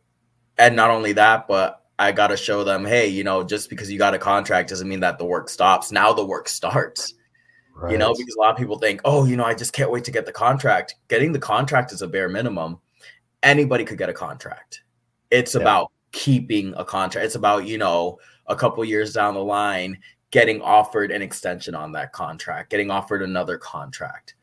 and 0.58 0.76
not 0.76 0.90
only 0.90 1.14
that, 1.14 1.48
but 1.48 1.85
I 1.98 2.12
got 2.12 2.28
to 2.28 2.38
show 2.38 2.64
them, 2.64 2.86
hey, 2.86 3.08
you 3.08 3.24
know, 3.24 3.44
just 3.44 3.70
because 3.70 3.92
you 3.92 3.98
got 3.98 4.14
a 4.14 4.20
contract 4.20 4.70
doesn't 4.70 4.88
mean 4.88 5.00
that 5.00 5.18
the 5.18 5.26
work 5.26 5.50
stops. 5.50 5.92
Now 5.92 6.12
the 6.12 6.26
work 6.26 6.50
starts. 6.50 7.14
Right. 7.74 7.92
You 7.92 7.98
know, 7.98 8.14
because 8.14 8.36
a 8.36 8.40
lot 8.40 8.52
of 8.52 8.58
people 8.58 8.80
think, 8.80 9.02
oh, 9.04 9.26
you 9.26 9.36
know, 9.36 9.44
I 9.44 9.54
just 9.54 9.74
can't 9.74 9.92
wait 9.92 10.04
to 10.06 10.12
get 10.12 10.26
the 10.26 10.32
contract. 10.32 10.96
Getting 11.10 11.32
the 11.32 11.40
contract 11.40 11.92
is 11.92 12.02
a 12.02 12.08
bare 12.08 12.30
minimum. 12.30 12.80
Anybody 13.44 13.84
could 13.84 13.98
get 13.98 14.10
a 14.10 14.14
contract. 14.14 14.82
It's 15.30 15.56
yeah. 15.56 15.62
about 15.62 15.92
keeping 16.12 16.74
a 16.78 16.86
contract. 16.86 17.26
It's 17.26 17.36
about, 17.36 17.66
you 17.66 17.78
know, 17.78 18.18
a 18.48 18.56
couple 18.56 18.84
years 18.86 19.14
down 19.14 19.34
the 19.34 19.44
line, 19.44 19.98
getting 20.32 20.62
offered 20.62 21.12
an 21.12 21.22
extension 21.22 21.76
on 21.76 21.92
that 21.94 22.14
contract, 22.14 22.70
getting 22.70 22.92
offered 22.92 23.22
another 23.22 23.58
contract. 23.58 24.36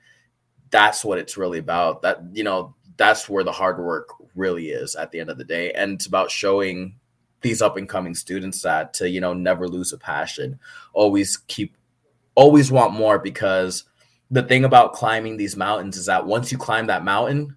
That's 0.71 1.05
what 1.05 1.19
it's 1.19 1.37
really 1.37 1.59
about. 1.59 2.03
That, 2.03 2.21
you 2.33 2.45
know, 2.45 2.75
that's 2.97 3.29
where 3.29 3.45
the 3.45 3.53
hard 3.53 3.79
work 3.79 4.09
really 4.35 4.71
is 4.71 4.95
at 4.95 5.11
the 5.11 5.21
end 5.21 5.31
of 5.31 5.39
the 5.39 5.45
day. 5.45 5.73
And 5.73 5.95
it's 5.95 6.07
about 6.07 6.31
showing 6.31 6.97
these 7.43 7.63
up 7.63 7.77
and 7.77 7.89
coming 7.89 8.15
students 8.15 8.63
that 8.63 8.95
to, 8.95 9.09
you 9.09 9.21
know, 9.21 9.35
never 9.35 9.69
lose 9.69 9.93
a 9.93 9.99
passion, 9.99 10.59
always 10.93 11.37
keep, 11.37 11.77
always 12.35 12.73
want 12.73 12.93
more 12.93 13.19
because 13.19 13.85
the 14.31 14.43
thing 14.43 14.65
about 14.65 14.95
climbing 14.95 15.37
these 15.37 15.57
mountains 15.57 15.97
is 15.97 16.07
that 16.07 16.27
once 16.27 16.51
you 16.51 16.59
climb 16.59 16.87
that 16.87 17.05
mountain, 17.05 17.57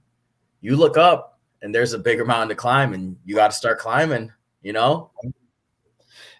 you 0.61 0.75
look 0.75 0.97
up 0.97 1.39
and 1.61 1.73
there's 1.73 1.93
a 1.93 1.99
bigger 1.99 2.25
mountain 2.25 2.49
to 2.49 2.55
climb 2.55 2.93
and 2.93 3.15
you 3.23 3.35
got 3.35 3.51
to 3.51 3.57
start 3.57 3.79
climbing, 3.79 4.31
you 4.61 4.73
know? 4.73 5.11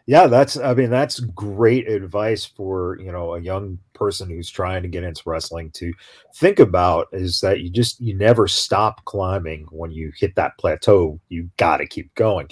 Yeah 0.07 0.27
that's 0.27 0.57
i 0.57 0.73
mean 0.73 0.89
that's 0.89 1.19
great 1.19 1.87
advice 1.89 2.45
for 2.45 2.97
you 2.99 3.11
know 3.11 3.33
a 3.35 3.41
young 3.41 3.79
person 3.93 4.29
who's 4.29 4.49
trying 4.49 4.83
to 4.83 4.89
get 4.89 5.03
into 5.03 5.21
wrestling 5.25 5.71
to 5.71 5.91
think 6.35 6.59
about 6.59 7.07
is 7.11 7.39
that 7.39 7.61
you 7.61 7.69
just 7.69 7.99
you 7.99 8.13
never 8.15 8.47
stop 8.47 9.03
climbing 9.05 9.65
when 9.71 9.89
you 9.91 10.11
hit 10.17 10.35
that 10.35 10.51
plateau. 10.59 11.19
You 11.29 11.49
got 11.57 11.77
to 11.77 11.87
keep 11.87 12.13
going. 12.15 12.49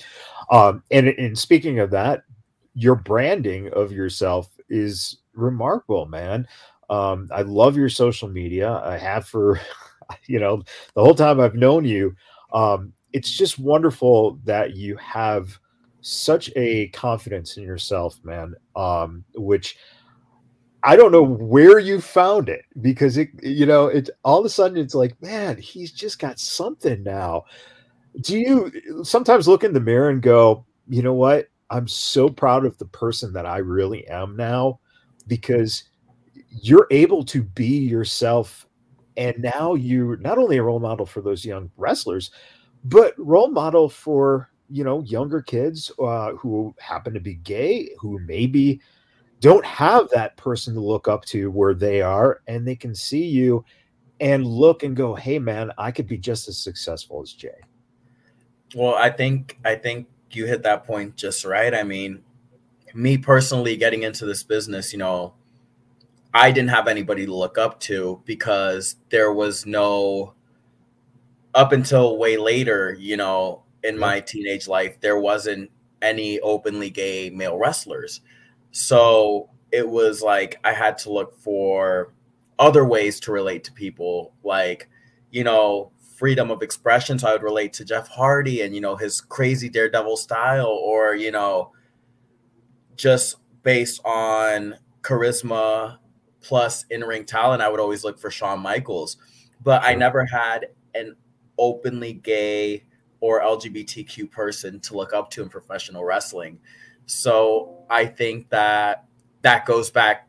Um 0.52 0.84
and 0.90 1.08
and 1.10 1.38
speaking 1.38 1.80
of 1.80 1.92
that 1.92 2.24
your 2.74 2.96
branding 2.96 3.70
of 3.74 3.92
yourself 3.92 4.50
is 4.70 5.20
remarkable 5.34 6.06
man. 6.06 6.48
Um 6.90 7.30
i 7.32 7.42
love 7.42 7.78
your 7.78 7.90
social 7.90 8.30
media. 8.30 8.82
I 8.84 8.98
have 8.98 9.28
for 9.28 9.60
you 10.28 10.40
know 10.40 10.64
the 10.96 11.04
whole 11.04 11.16
time 11.16 11.40
i've 11.40 11.56
known 11.56 11.86
you. 11.86 12.16
Um 12.54 12.94
it's 13.12 13.32
just 13.32 13.60
wonderful 13.60 14.40
that 14.46 14.76
you 14.76 14.96
have 14.98 15.60
such 16.04 16.52
a 16.56 16.90
confidence 16.90 17.58
in 17.58 17.64
yourself, 17.64 18.20
man. 18.24 18.54
Um, 18.76 19.24
which 19.36 19.78
I 20.84 20.96
don't 20.98 21.14
know 21.14 21.24
where 21.24 21.80
you 21.80 22.02
found 22.02 22.50
it 22.50 22.66
because 22.82 23.18
it, 23.18 23.30
you 23.42 23.66
know, 23.66 23.88
it 23.88 24.10
all 24.24 24.40
of 24.40 24.46
a 24.46 24.50
sudden 24.50 24.78
it's 24.78 24.94
like, 24.94 25.20
man, 25.22 25.58
he's 25.58 25.92
just 25.92 26.20
got 26.20 26.40
something 26.40 27.02
now. 27.04 27.46
Do 28.22 28.38
you 28.38 29.04
sometimes 29.04 29.48
look 29.48 29.64
in 29.64 29.74
the 29.74 29.80
mirror 29.80 30.10
and 30.10 30.22
go, 30.22 30.66
you 30.88 31.02
know 31.02 31.14
what? 31.14 31.48
I'm 31.70 31.88
so 31.88 32.30
proud 32.30 32.66
of 32.66 32.78
the 32.78 32.86
person 32.86 33.34
that 33.34 33.46
I 33.46 33.58
really 33.58 34.06
am 34.08 34.36
now 34.36 34.80
because 35.26 35.86
you're 36.50 36.88
able 36.92 37.24
to 37.26 37.42
be 37.42 37.78
yourself. 37.80 38.68
And 39.16 39.40
now 39.40 39.76
you're 39.76 40.18
not 40.18 40.38
only 40.38 40.58
a 40.58 40.64
role 40.64 40.80
model 40.80 41.06
for 41.06 41.22
those 41.22 41.46
young 41.46 41.72
wrestlers, 41.78 42.30
but 42.84 43.14
role 43.18 43.50
model 43.50 43.88
for 43.88 44.50
you 44.74 44.84
know 44.84 45.03
younger 45.03 45.39
kids 45.39 45.92
uh, 46.00 46.32
who 46.32 46.74
happen 46.80 47.13
to 47.13 47.20
be 47.20 47.36
gay 47.36 47.92
who 48.00 48.18
maybe 48.20 48.82
don't 49.39 49.63
have 49.63 50.10
that 50.10 50.36
person 50.36 50.74
to 50.74 50.80
look 50.80 51.08
up 51.08 51.24
to 51.25 51.51
where 51.51 51.75
they 51.75 52.01
are 52.01 52.42
and 52.48 52.68
they 52.68 52.75
can 52.75 52.96
see 52.96 53.24
you 53.24 53.63
and 54.20 54.48
look 54.48 54.82
and 54.82 54.96
go 54.96 55.13
hey 55.13 55.38
man 55.38 55.72
i 55.77 55.92
could 55.92 56.08
be 56.08 56.18
just 56.18 56.48
as 56.48 56.58
successful 56.58 57.22
as 57.22 57.34
jai. 57.34 57.50
Well 58.75 58.96
i 58.96 59.12
think 59.12 59.60
i 59.63 59.75
think 59.75 60.08
you 60.32 60.48
hit 60.48 60.63
that 60.63 60.84
point 60.86 61.15
just 61.15 61.46
right. 61.46 61.75
I 61.75 61.84
mean 61.84 62.24
me 62.96 63.18
personally 63.18 63.77
getting 63.77 64.03
into 64.03 64.25
this 64.25 64.44
business 64.44 64.92
you 64.92 65.00
know 65.00 65.34
i 66.34 66.51
didn't 66.51 66.70
have 66.70 66.88
anybody 66.88 67.25
to 67.25 67.34
look 67.34 67.58
up 67.58 67.80
to 67.80 68.22
because 68.25 68.98
there 69.10 69.34
was 69.34 69.65
no 69.65 70.34
up 71.56 71.72
until 71.72 72.18
way 72.18 72.38
later 72.38 72.96
you 73.00 73.18
know 73.18 73.62
in 73.84 73.98
my 73.98 74.20
teenage 74.20 74.68
life, 74.68 75.00
there 75.02 75.20
wasn't 75.20 75.70
any 76.02 76.40
openly 76.42 76.90
gay 76.90 77.30
male 77.30 77.58
wrestlers. 77.58 78.22
So 78.72 79.50
it 79.72 79.88
was 79.88 80.22
like 80.22 80.60
I 80.63 80.74
had 80.74 80.98
to 81.00 81.12
look 81.12 81.38
for 81.40 82.13
other 82.60 82.86
ways 82.86 83.20
to 83.22 83.32
relate 83.32 83.63
to 83.66 83.74
people, 83.74 84.34
like, 84.44 84.90
you 85.32 85.44
know, 85.44 85.92
freedom 86.16 86.52
of 86.52 86.62
expression. 86.62 87.18
So 87.18 87.28
I 87.28 87.34
would 87.34 87.44
relate 87.44 87.74
to 87.74 87.86
Jeff 87.86 88.08
Hardy 88.08 88.62
and, 88.62 88.75
you 88.75 88.82
know, 88.82 88.96
his 88.96 89.20
crazy 89.20 89.70
daredevil 89.70 90.18
style, 90.18 90.68
or, 90.68 91.16
you 91.16 91.32
know, 91.32 91.72
just 92.96 93.38
based 93.63 94.00
on 94.06 94.75
charisma 95.02 95.98
plus 96.42 96.86
in 96.90 97.02
ring 97.02 97.25
talent, 97.25 97.62
I 97.62 97.70
would 97.70 97.80
always 97.80 98.04
look 98.04 98.20
for 98.20 98.30
Shawn 98.30 98.60
Michaels. 98.60 99.18
But 99.63 99.84
I 99.84 99.96
never 99.96 100.25
had 100.25 100.68
an 100.94 101.16
openly 101.58 102.13
gay 102.13 102.84
or 103.24 103.42
LGBTQ 103.42 104.30
person 104.30 104.82
to 104.82 104.98
look 104.98 105.13
up 105.13 105.30
to 105.30 105.42
in 105.42 105.48
professional 105.48 106.03
wrestling. 106.03 106.60
So 107.06 107.86
I 107.89 108.06
think 108.06 108.50
that 108.50 109.06
that 109.44 109.65
goes 109.65 109.89
back 109.89 110.27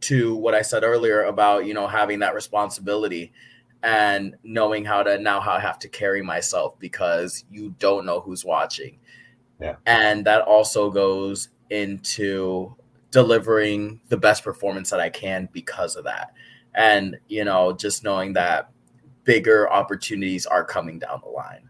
to 0.00 0.34
what 0.34 0.54
I 0.54 0.62
said 0.62 0.82
earlier 0.82 1.24
about, 1.24 1.66
you 1.66 1.74
know, 1.74 1.86
having 1.86 2.20
that 2.20 2.34
responsibility 2.34 3.34
and 3.82 4.34
knowing 4.42 4.86
how 4.86 5.02
to 5.02 5.18
now 5.18 5.40
how 5.40 5.52
I 5.52 5.60
have 5.60 5.78
to 5.80 5.90
carry 5.90 6.22
myself 6.22 6.78
because 6.78 7.44
you 7.50 7.74
don't 7.78 8.06
know 8.06 8.20
who's 8.20 8.46
watching. 8.46 8.98
Yeah. 9.60 9.76
And 9.84 10.24
that 10.24 10.40
also 10.40 10.90
goes 10.90 11.50
into 11.68 12.76
delivering 13.10 14.00
the 14.08 14.16
best 14.16 14.42
performance 14.42 14.88
that 14.88 15.00
I 15.00 15.10
can 15.10 15.50
because 15.52 15.96
of 15.96 16.04
that. 16.04 16.32
And, 16.74 17.18
you 17.28 17.44
know, 17.44 17.74
just 17.74 18.04
knowing 18.04 18.32
that 18.32 18.70
bigger 19.24 19.70
opportunities 19.70 20.46
are 20.46 20.64
coming 20.64 20.98
down 20.98 21.20
the 21.22 21.28
line 21.28 21.66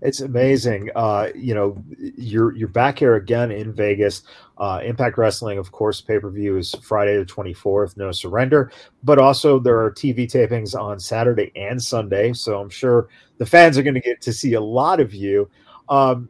it's 0.00 0.20
amazing. 0.20 0.90
Uh, 0.94 1.28
you 1.34 1.54
know, 1.54 1.82
you're 1.98 2.54
you're 2.54 2.68
back 2.68 2.98
here 2.98 3.16
again 3.16 3.50
in 3.50 3.72
Vegas. 3.72 4.22
Uh, 4.58 4.80
Impact 4.84 5.18
Wrestling, 5.18 5.58
of 5.58 5.72
course, 5.72 6.00
pay 6.00 6.18
per 6.18 6.30
view 6.30 6.56
is 6.56 6.74
Friday 6.82 7.16
the 7.16 7.24
24th, 7.24 7.96
no 7.96 8.12
surrender. 8.12 8.70
But 9.02 9.18
also, 9.18 9.58
there 9.58 9.80
are 9.80 9.90
TV 9.90 10.30
tapings 10.30 10.78
on 10.78 11.00
Saturday 11.00 11.50
and 11.56 11.82
Sunday. 11.82 12.32
So 12.32 12.60
I'm 12.60 12.70
sure 12.70 13.08
the 13.38 13.46
fans 13.46 13.76
are 13.76 13.82
going 13.82 13.94
to 13.94 14.00
get 14.00 14.20
to 14.22 14.32
see 14.32 14.54
a 14.54 14.60
lot 14.60 15.00
of 15.00 15.14
you. 15.14 15.50
Um, 15.88 16.28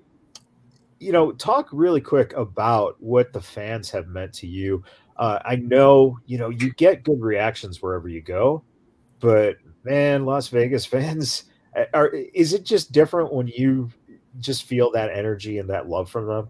you 0.99 1.13
know, 1.13 1.33
talk 1.33 1.69
really 1.73 2.01
quick 2.01 2.33
about 2.35 2.97
what 3.01 3.33
the 3.33 3.41
fans 3.41 3.91
have 3.91 4.07
meant 4.07 4.33
to 4.35 4.47
you. 4.47 4.85
Uh, 5.17 5.41
I 5.45 5.57
know, 5.57 6.19
you 6.27 6.39
know, 6.39 6.49
you 6.49 6.73
get 6.75 7.03
good 7.03 7.21
reactions 7.21 7.83
wherever 7.83 8.09
you 8.09 8.23
go, 8.23 8.63
but 9.21 9.57
man, 9.85 10.25
Las 10.25 10.49
Vegas 10.49 10.87
fans 10.87 11.45
are, 11.95 12.09
is 12.09 12.53
it 12.53 12.65
just 12.65 12.93
different 12.93 13.33
when 13.33 13.49
you 13.49 13.91
just 14.41 14.65
feel 14.65 14.91
that 14.93 15.11
energy 15.11 15.59
and 15.59 15.71
that 15.71 15.89
love 15.89 16.11
from 16.11 16.27
them? 16.27 16.49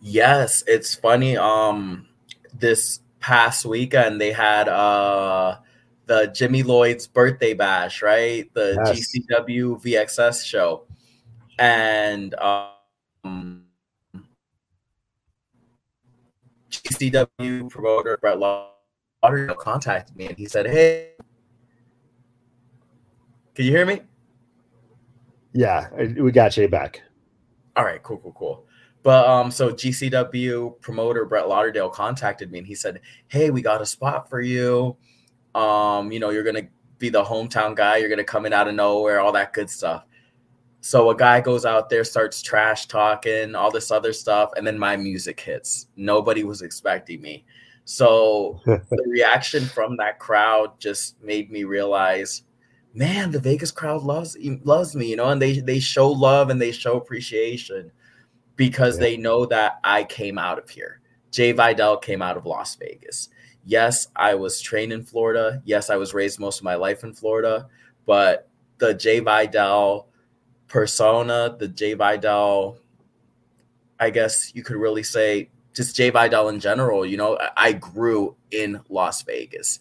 Yes, 0.00 0.62
it's 0.66 0.94
funny. 0.94 1.36
Um, 1.36 2.06
this 2.54 3.00
past 3.20 3.64
weekend 3.64 4.20
they 4.20 4.30
had 4.30 4.68
uh 4.68 5.58
the 6.06 6.28
Jimmy 6.28 6.62
Lloyd's 6.62 7.06
birthday 7.08 7.52
bash, 7.52 8.00
right? 8.00 8.52
The 8.54 8.80
yes. 8.86 9.16
GCW 9.16 9.82
VXS 9.82 10.44
show, 10.44 10.84
and 11.58 12.32
um, 12.36 13.64
GCW 16.70 17.68
promoter 17.68 18.16
Brett 18.18 18.38
Lauderdale 18.38 19.56
contacted 19.56 20.16
me 20.16 20.26
and 20.26 20.38
he 20.38 20.46
said, 20.46 20.66
"Hey, 20.66 21.14
can 23.54 23.64
you 23.64 23.72
hear 23.72 23.84
me?" 23.84 24.02
Yeah, 25.56 25.88
we 26.18 26.32
got 26.32 26.54
you 26.56 26.68
back. 26.68 27.02
All 27.76 27.84
right, 27.84 28.02
cool, 28.02 28.18
cool, 28.18 28.32
cool. 28.32 28.66
But 29.02 29.26
um, 29.26 29.50
so 29.50 29.72
GCW 29.72 30.80
promoter 30.80 31.24
Brett 31.24 31.48
Lauderdale 31.48 31.88
contacted 31.88 32.52
me 32.52 32.58
and 32.58 32.66
he 32.66 32.74
said, 32.74 33.00
"Hey, 33.28 33.50
we 33.50 33.62
got 33.62 33.80
a 33.80 33.86
spot 33.86 34.28
for 34.28 34.40
you. 34.40 34.96
Um, 35.54 36.12
you 36.12 36.20
know, 36.20 36.30
you're 36.30 36.44
gonna 36.44 36.68
be 36.98 37.08
the 37.08 37.24
hometown 37.24 37.74
guy. 37.74 37.96
You're 37.96 38.10
gonna 38.10 38.24
come 38.24 38.44
in 38.44 38.52
out 38.52 38.68
of 38.68 38.74
nowhere, 38.74 39.20
all 39.20 39.32
that 39.32 39.54
good 39.54 39.70
stuff." 39.70 40.04
So 40.80 41.08
a 41.10 41.16
guy 41.16 41.40
goes 41.40 41.64
out 41.64 41.88
there, 41.88 42.04
starts 42.04 42.42
trash 42.42 42.86
talking, 42.86 43.54
all 43.54 43.70
this 43.70 43.90
other 43.90 44.12
stuff, 44.12 44.50
and 44.56 44.66
then 44.66 44.78
my 44.78 44.96
music 44.96 45.40
hits. 45.40 45.88
Nobody 45.96 46.44
was 46.44 46.60
expecting 46.60 47.22
me. 47.22 47.44
So 47.86 48.60
the 48.66 49.04
reaction 49.06 49.64
from 49.64 49.96
that 49.96 50.18
crowd 50.18 50.78
just 50.78 51.20
made 51.22 51.50
me 51.50 51.64
realize, 51.64 52.42
man, 52.96 53.30
the 53.30 53.38
Vegas 53.38 53.70
crowd 53.70 54.02
loves 54.02 54.36
loves 54.64 54.96
me, 54.96 55.10
you 55.10 55.16
know, 55.16 55.28
and 55.28 55.40
they 55.40 55.60
they 55.60 55.78
show 55.78 56.10
love 56.10 56.50
and 56.50 56.60
they 56.60 56.72
show 56.72 56.96
appreciation 56.96 57.92
because 58.56 58.96
yeah. 58.96 59.02
they 59.02 59.16
know 59.16 59.46
that 59.46 59.78
I 59.84 60.04
came 60.04 60.38
out 60.38 60.58
of 60.58 60.68
here. 60.70 61.00
Jai 61.30 61.52
Vidal 61.52 61.98
came 61.98 62.22
out 62.22 62.36
of 62.36 62.46
Las 62.46 62.74
Vegas. 62.76 63.28
Yes, 63.64 64.08
I 64.16 64.34
was 64.34 64.60
trained 64.60 64.92
in 64.92 65.04
Florida. 65.04 65.60
Yes, 65.64 65.90
I 65.90 65.96
was 65.96 66.14
raised 66.14 66.40
most 66.40 66.58
of 66.58 66.64
my 66.64 66.76
life 66.76 67.04
in 67.04 67.12
Florida, 67.12 67.68
but 68.06 68.48
the 68.78 68.94
Jai 68.94 69.20
Vidal 69.20 70.08
persona, 70.68 71.54
the 71.58 71.68
Jai 71.68 71.94
Vidal, 71.94 72.78
I 74.00 74.10
guess 74.10 74.54
you 74.54 74.62
could 74.62 74.76
really 74.76 75.02
say 75.02 75.50
just 75.74 75.96
Jai 75.96 76.10
Vidal 76.10 76.48
in 76.48 76.60
general. 76.60 77.04
You 77.04 77.18
know, 77.18 77.38
I 77.56 77.72
grew 77.72 78.36
in 78.50 78.80
Las 78.88 79.22
Vegas, 79.22 79.80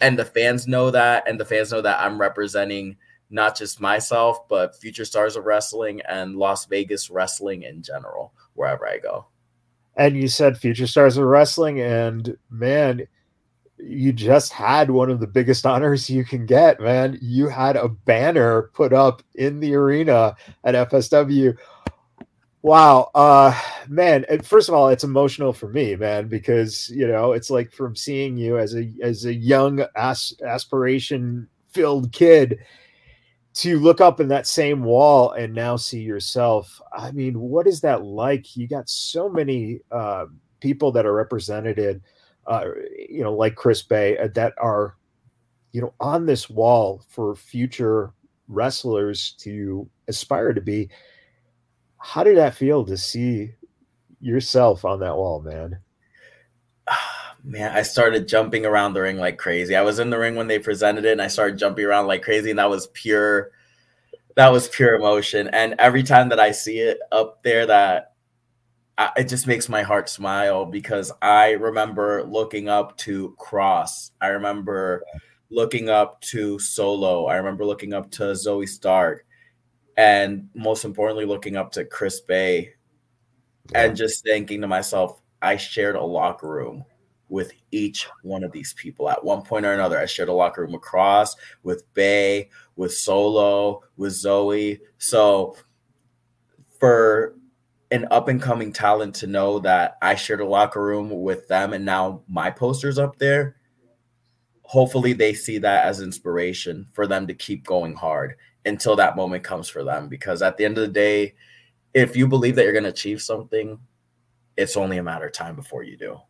and 0.00 0.18
the 0.18 0.24
fans 0.24 0.66
know 0.66 0.90
that, 0.90 1.28
and 1.28 1.40
the 1.40 1.44
fans 1.44 1.72
know 1.72 1.80
that 1.80 2.00
I'm 2.00 2.20
representing 2.20 2.96
not 3.30 3.56
just 3.56 3.80
myself, 3.80 4.48
but 4.48 4.76
future 4.76 5.04
stars 5.04 5.36
of 5.36 5.44
wrestling 5.44 6.00
and 6.08 6.36
Las 6.36 6.66
Vegas 6.66 7.10
wrestling 7.10 7.62
in 7.62 7.82
general, 7.82 8.32
wherever 8.54 8.86
I 8.86 8.98
go. 8.98 9.26
And 9.96 10.16
you 10.16 10.28
said 10.28 10.58
future 10.58 10.86
stars 10.86 11.16
of 11.16 11.24
wrestling, 11.24 11.80
and 11.80 12.36
man, 12.50 13.08
you 13.78 14.12
just 14.12 14.52
had 14.52 14.90
one 14.90 15.10
of 15.10 15.20
the 15.20 15.26
biggest 15.26 15.66
honors 15.66 16.08
you 16.10 16.24
can 16.24 16.46
get, 16.46 16.80
man. 16.80 17.18
You 17.20 17.48
had 17.48 17.76
a 17.76 17.88
banner 17.88 18.70
put 18.74 18.92
up 18.92 19.22
in 19.34 19.60
the 19.60 19.74
arena 19.74 20.36
at 20.64 20.90
FSW. 20.90 21.56
Wow, 22.66 23.12
uh, 23.14 23.56
man. 23.86 24.26
First 24.42 24.68
of 24.68 24.74
all, 24.74 24.88
it's 24.88 25.04
emotional 25.04 25.52
for 25.52 25.68
me, 25.68 25.94
man, 25.94 26.26
because 26.26 26.90
you 26.90 27.06
know 27.06 27.30
it's 27.30 27.48
like 27.48 27.70
from 27.70 27.94
seeing 27.94 28.36
you 28.36 28.58
as 28.58 28.74
a 28.74 28.92
as 29.00 29.24
a 29.24 29.32
young 29.32 29.86
as, 29.94 30.34
aspiration 30.44 31.46
filled 31.68 32.10
kid 32.10 32.58
to 33.54 33.78
look 33.78 34.00
up 34.00 34.18
in 34.18 34.26
that 34.28 34.48
same 34.48 34.82
wall 34.82 35.30
and 35.30 35.54
now 35.54 35.76
see 35.76 36.00
yourself. 36.00 36.80
I 36.92 37.12
mean, 37.12 37.38
what 37.38 37.68
is 37.68 37.82
that 37.82 38.02
like? 38.02 38.56
You 38.56 38.66
got 38.66 38.88
so 38.88 39.28
many 39.28 39.78
uh, 39.92 40.26
people 40.58 40.90
that 40.90 41.06
are 41.06 41.14
represented 41.14 42.02
uh, 42.48 42.64
you 43.08 43.22
know, 43.22 43.32
like 43.32 43.54
Chris 43.54 43.82
Bey, 43.82 44.18
uh, 44.18 44.26
that 44.34 44.54
are, 44.58 44.96
you 45.70 45.80
know, 45.80 45.94
on 46.00 46.26
this 46.26 46.50
wall 46.50 47.04
for 47.08 47.36
future 47.36 48.12
wrestlers 48.48 49.36
to 49.38 49.88
aspire 50.08 50.52
to 50.52 50.60
be. 50.60 50.90
How 52.06 52.22
did 52.22 52.36
that 52.36 52.54
feel 52.54 52.84
to 52.84 52.96
see 52.96 53.50
yourself 54.20 54.84
on 54.84 55.00
that 55.00 55.16
wall, 55.16 55.42
man? 55.42 55.80
Man, 57.44 57.76
I 57.76 57.82
started 57.82 58.28
jumping 58.28 58.64
around 58.64 58.94
the 58.94 59.02
ring 59.02 59.18
like 59.18 59.38
crazy. 59.38 59.74
I 59.74 59.82
was 59.82 59.98
in 59.98 60.10
the 60.10 60.18
ring 60.18 60.36
when 60.36 60.46
they 60.46 60.58
presented 60.60 61.04
it, 61.04 61.12
and 61.12 61.22
I 61.22 61.26
started 61.26 61.58
jumping 61.58 61.84
around 61.84 62.06
like 62.06 62.22
crazy, 62.22 62.50
and 62.50 62.58
that 62.60 62.70
was 62.70 62.86
pure. 62.88 63.50
That 64.36 64.52
was 64.52 64.68
pure 64.68 64.94
emotion. 64.94 65.48
And 65.48 65.74
every 65.78 66.04
time 66.04 66.28
that 66.28 66.40
I 66.40 66.52
see 66.52 66.78
it 66.78 66.98
up 67.10 67.42
there, 67.42 67.66
that 67.66 68.14
I, 68.96 69.10
it 69.16 69.28
just 69.28 69.48
makes 69.48 69.68
my 69.68 69.82
heart 69.82 70.08
smile 70.08 70.64
because 70.64 71.10
I 71.22 71.52
remember 71.52 72.22
looking 72.22 72.68
up 72.68 72.96
to 72.98 73.34
Cross. 73.36 74.12
I 74.20 74.28
remember 74.28 75.04
looking 75.50 75.88
up 75.88 76.20
to 76.22 76.58
Solo. 76.60 77.26
I 77.26 77.36
remember 77.36 77.64
looking 77.64 77.92
up 77.92 78.10
to 78.12 78.22
Zoey 78.32 78.68
Stark. 78.68 79.25
And 79.96 80.48
most 80.54 80.84
importantly, 80.84 81.24
looking 81.24 81.56
up 81.56 81.72
to 81.72 81.84
Chris 81.84 82.20
Bey 82.20 82.74
yeah. 83.72 83.84
and 83.84 83.96
just 83.96 84.22
thinking 84.24 84.60
to 84.60 84.68
myself, 84.68 85.20
I 85.40 85.56
shared 85.56 85.96
a 85.96 86.02
locker 86.02 86.48
room 86.48 86.84
with 87.28 87.52
each 87.70 88.08
one 88.22 88.44
of 88.44 88.52
these 88.52 88.74
people 88.74 89.08
at 89.08 89.24
one 89.24 89.42
point 89.42 89.66
or 89.66 89.72
another. 89.72 89.98
I 89.98 90.06
shared 90.06 90.28
a 90.28 90.32
locker 90.32 90.62
room 90.62 90.74
across 90.74 91.34
with 91.62 91.92
Bey, 91.94 92.50
with 92.76 92.94
Solo, 92.94 93.82
with 93.96 94.12
zoey 94.12 94.80
So 94.98 95.56
for 96.78 97.34
an 97.90 98.06
up 98.10 98.28
and 98.28 98.42
coming 98.42 98.72
talent 98.72 99.14
to 99.16 99.26
know 99.26 99.58
that 99.60 99.96
I 100.02 100.14
shared 100.14 100.40
a 100.40 100.46
locker 100.46 100.82
room 100.82 101.10
with 101.22 101.46
them 101.48 101.72
and 101.72 101.84
now 101.84 102.22
my 102.28 102.50
poster's 102.50 102.98
up 102.98 103.18
there. 103.18 103.56
Hopefully, 104.62 105.12
they 105.12 105.32
see 105.32 105.58
that 105.58 105.84
as 105.84 106.00
inspiration 106.00 106.88
for 106.92 107.06
them 107.06 107.28
to 107.28 107.34
keep 107.34 107.64
going 107.64 107.94
hard 107.94 108.34
until 108.66 108.96
that 108.96 109.16
moment 109.16 109.44
comes 109.44 109.68
for 109.68 109.84
them. 109.84 110.08
Because 110.08 110.42
at 110.42 110.56
the 110.56 110.64
end 110.64 110.76
of 110.76 110.82
the 110.82 110.92
day, 110.92 111.34
if 111.94 112.16
you 112.16 112.26
believe 112.28 112.56
that 112.56 112.64
you're 112.64 112.72
going 112.72 112.84
to 112.84 112.90
achieve 112.90 113.22
something, 113.22 113.78
it's 114.56 114.76
only 114.76 114.98
a 114.98 115.02
matter 115.02 115.26
of 115.26 115.32
time 115.32 115.56
before 115.56 115.82
you 115.82 115.96
do. 115.96 116.20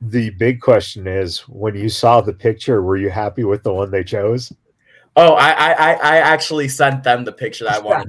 The 0.00 0.30
big 0.30 0.60
question 0.60 1.06
is 1.06 1.40
when 1.48 1.74
you 1.74 1.88
saw 1.88 2.20
the 2.20 2.32
picture, 2.32 2.82
were 2.82 2.96
you 2.96 3.10
happy 3.10 3.44
with 3.44 3.62
the 3.62 3.72
one 3.72 3.90
they 3.90 4.04
chose? 4.04 4.52
Oh, 5.14 5.34
I, 5.34 5.50
I 5.50 5.92
I 5.92 6.16
actually 6.16 6.68
sent 6.68 7.04
them 7.04 7.24
the 7.24 7.32
picture 7.32 7.64
that 7.64 7.74
I 7.74 7.78
wanted 7.80 8.06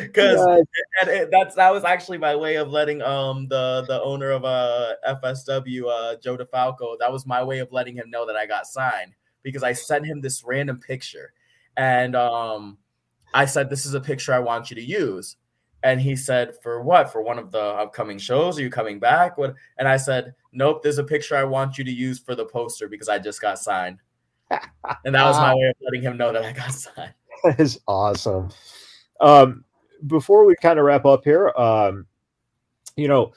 because 0.00 0.36
that's 1.32 1.56
that 1.56 1.72
was 1.72 1.82
actually 1.82 2.18
my 2.18 2.36
way 2.36 2.54
of 2.54 2.68
letting 2.68 3.02
um 3.02 3.48
the 3.48 3.84
the 3.88 4.00
owner 4.00 4.30
of 4.30 4.44
uh 4.44 4.94
FSW 5.08 5.88
uh 5.88 6.16
Joe 6.22 6.36
DeFalco 6.36 6.96
that 7.00 7.10
was 7.10 7.26
my 7.26 7.42
way 7.42 7.58
of 7.58 7.72
letting 7.72 7.96
him 7.96 8.08
know 8.10 8.26
that 8.26 8.36
I 8.36 8.46
got 8.46 8.68
signed 8.68 9.12
because 9.42 9.62
I 9.62 9.72
sent 9.72 10.06
him 10.06 10.20
this 10.20 10.42
random 10.44 10.78
picture. 10.78 11.32
And 11.76 12.16
um 12.16 12.78
I 13.34 13.44
said 13.44 13.68
this 13.68 13.86
is 13.86 13.94
a 13.94 14.00
picture 14.00 14.32
I 14.32 14.38
want 14.38 14.70
you 14.70 14.76
to 14.76 14.82
use. 14.82 15.36
And 15.82 16.00
he 16.00 16.16
said 16.16 16.54
for 16.62 16.82
what? 16.82 17.12
For 17.12 17.22
one 17.22 17.38
of 17.38 17.52
the 17.52 17.62
upcoming 17.62 18.18
shows? 18.18 18.58
Are 18.58 18.62
you 18.62 18.70
coming 18.70 18.98
back? 18.98 19.38
What? 19.38 19.54
And 19.78 19.88
I 19.88 19.96
said 19.96 20.34
nope 20.52 20.82
there's 20.82 20.98
a 20.98 21.04
picture 21.04 21.36
I 21.36 21.44
want 21.44 21.78
you 21.78 21.84
to 21.84 21.92
use 21.92 22.18
for 22.18 22.34
the 22.34 22.46
poster 22.46 22.88
because 22.88 23.08
I 23.08 23.18
just 23.18 23.40
got 23.40 23.58
signed. 23.58 23.98
And 25.04 25.14
that 25.14 25.24
was 25.24 25.36
my 25.36 25.54
way 25.54 25.68
of 25.68 25.74
letting 25.82 26.00
him 26.00 26.16
know 26.16 26.32
that 26.32 26.42
I 26.42 26.52
got 26.52 26.72
signed. 26.72 27.12
That 27.44 27.60
is 27.60 27.78
awesome. 27.86 28.48
Um, 29.20 29.64
before 30.06 30.44
we 30.44 30.54
kind 30.56 30.78
of 30.78 30.84
wrap 30.84 31.04
up 31.04 31.24
here, 31.24 31.50
um, 31.50 32.06
you 32.96 33.08
know, 33.08 33.32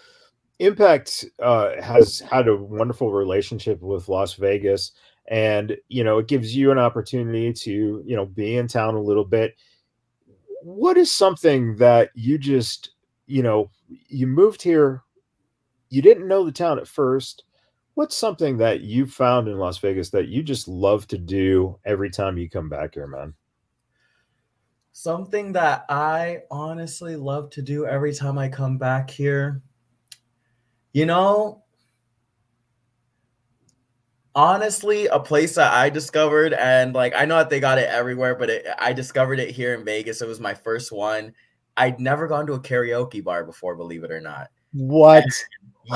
Impact 0.59 1.25
uh, 1.41 1.81
has 1.81 2.19
had 2.19 2.47
a 2.47 2.55
wonderful 2.55 3.11
relationship 3.11 3.81
with 3.81 4.07
Las 4.07 4.35
Vegas, 4.35 4.91
and 5.31 5.77
you 5.87 6.03
know, 6.03 6.19
it 6.19 6.27
gives 6.27 6.55
you 6.55 6.71
an 6.71 6.77
opportunity 6.77 7.53
to 7.53 8.03
you 8.05 8.15
know 8.15 8.25
be 8.25 8.57
in 8.57 8.67
town 8.67 8.95
a 8.95 9.01
little 9.01 9.23
bit. 9.23 9.55
What 10.61 10.97
is 10.97 11.11
something 11.11 11.77
that 11.77 12.11
you 12.13 12.37
just 12.37 12.91
you 13.25 13.41
know 13.41 13.71
you 13.87 14.27
moved 14.27 14.61
here, 14.61 15.03
you 15.89 16.01
didn't 16.01 16.27
know 16.27 16.43
the 16.43 16.51
town 16.51 16.77
at 16.77 16.87
first, 16.87 17.45
what's 17.93 18.15
something 18.15 18.57
that 18.57 18.81
you 18.81 19.05
found 19.05 19.47
in 19.47 19.57
Las 19.57 19.77
Vegas 19.77 20.09
that 20.09 20.27
you 20.27 20.43
just 20.43 20.67
love 20.67 21.07
to 21.07 21.17
do 21.17 21.79
every 21.85 22.09
time 22.09 22.37
you 22.37 22.49
come 22.49 22.67
back 22.67 22.93
here, 22.95 23.07
man? 23.07 23.33
Something 24.91 25.53
that 25.53 25.85
I 25.87 26.39
honestly 26.51 27.15
love 27.15 27.49
to 27.51 27.61
do 27.61 27.85
every 27.85 28.13
time 28.13 28.37
I 28.37 28.49
come 28.49 28.77
back 28.77 29.09
here. 29.09 29.61
You 30.91 31.05
know, 31.05 31.63
honestly, 34.35 35.07
a 35.07 35.19
place 35.19 35.55
that 35.55 35.73
I 35.73 35.89
discovered, 35.89 36.53
and 36.53 36.93
like 36.93 37.13
I 37.15 37.25
know 37.25 37.37
that 37.37 37.49
they 37.49 37.59
got 37.59 37.77
it 37.77 37.89
everywhere, 37.89 38.35
but 38.35 38.49
it, 38.49 38.67
I 38.79 38.93
discovered 38.93 39.39
it 39.39 39.51
here 39.51 39.73
in 39.73 39.85
Vegas. 39.85 40.21
It 40.21 40.27
was 40.27 40.39
my 40.39 40.53
first 40.53 40.91
one. 40.91 41.33
I'd 41.77 41.99
never 41.99 42.27
gone 42.27 42.47
to 42.47 42.53
a 42.53 42.59
karaoke 42.59 43.23
bar 43.23 43.43
before, 43.43 43.75
believe 43.75 44.03
it 44.03 44.11
or 44.11 44.21
not. 44.21 44.49
What? 44.73 45.25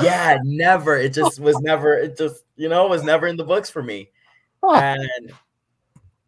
yeah, 0.02 0.38
never. 0.42 0.96
It 0.96 1.14
just 1.14 1.40
was 1.40 1.58
never. 1.60 1.96
It 1.96 2.16
just 2.16 2.44
you 2.56 2.68
know 2.68 2.86
was 2.88 3.04
never 3.04 3.26
in 3.26 3.36
the 3.36 3.44
books 3.44 3.70
for 3.70 3.82
me. 3.82 4.10
Huh. 4.62 4.96
And 4.98 5.32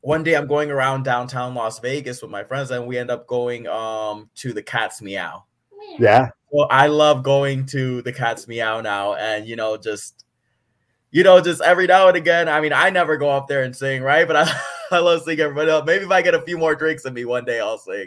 one 0.01 0.23
day 0.23 0.35
I'm 0.35 0.47
going 0.47 0.71
around 0.71 1.05
downtown 1.05 1.55
Las 1.55 1.81
Vegas 1.81 2.23
with 2.23 2.31
my 2.31 2.45
friends, 2.45 2.71
and 2.71 2.87
we 2.87 2.99
end 2.99 3.11
up 3.11 3.27
going 3.27 3.67
um 3.67 4.31
to 4.37 4.53
the 4.53 4.63
Cat's 4.63 5.03
Meow. 5.03 5.45
Yeah. 5.99 6.31
Well, 6.51 6.69
I 6.71 6.87
love 6.87 7.23
going 7.23 7.67
to 7.67 8.01
the 8.03 8.13
Cat's 8.13 8.49
Meow 8.49 8.81
now, 8.81 9.15
and 9.15 9.47
you 9.47 9.57
know 9.57 9.77
just 9.77 10.25
you 11.11 11.23
know, 11.23 11.41
just 11.41 11.63
every 11.63 11.87
now 11.87 12.09
and 12.09 12.17
again. 12.17 12.49
I 12.49 12.61
mean, 12.61 12.73
I 12.73 12.91
never 12.91 13.17
go 13.17 13.31
up 13.31 13.49
there 13.49 13.63
and 13.63 13.75
sing, 13.75 14.03
right? 14.03 14.27
But 14.27 14.37
I, 14.37 14.61
I 14.91 14.99
love 14.99 15.23
singing 15.23 15.41
everybody 15.41 15.71
else. 15.71 15.87
Maybe 15.87 16.05
if 16.05 16.11
I 16.11 16.23
get 16.23 16.35
a 16.35 16.43
few 16.43 16.59
more 16.59 16.75
drinks 16.75 17.05
in 17.05 17.15
me 17.15 17.25
one 17.25 17.45
day, 17.45 17.61
I'll 17.61 17.79
sing. 17.79 18.07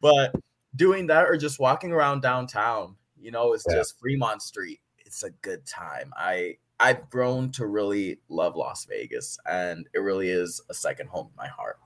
but 0.00 0.34
doing 0.76 1.06
that 1.06 1.26
or 1.26 1.36
just 1.36 1.58
walking 1.58 1.92
around 1.92 2.20
downtown, 2.20 2.96
You 3.20 3.30
know, 3.30 3.52
it's 3.52 3.64
yeah. 3.68 3.76
just 3.76 3.98
Fremont 3.98 4.42
Street. 4.42 4.80
It's 4.98 5.22
a 5.22 5.30
good 5.30 5.64
time. 5.66 6.12
I 6.16 6.56
I've 6.80 7.08
grown 7.08 7.50
to 7.52 7.66
really 7.66 8.18
love 8.28 8.56
Las 8.56 8.84
Vegas, 8.84 9.38
and 9.46 9.88
it 9.94 10.00
really 10.00 10.28
is 10.28 10.60
a 10.70 10.74
second 10.74 11.08
home 11.08 11.28
in 11.28 11.36
my 11.36 11.48
heart. 11.48 11.78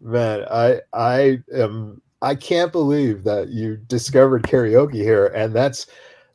Man, 0.00 0.46
I 0.50 0.80
I 0.92 1.42
am 1.54 2.00
I 2.22 2.34
can't 2.34 2.72
believe 2.72 3.24
that 3.24 3.48
you 3.48 3.76
discovered 3.76 4.42
karaoke 4.44 4.94
here, 4.94 5.26
and 5.28 5.52
that's 5.54 5.86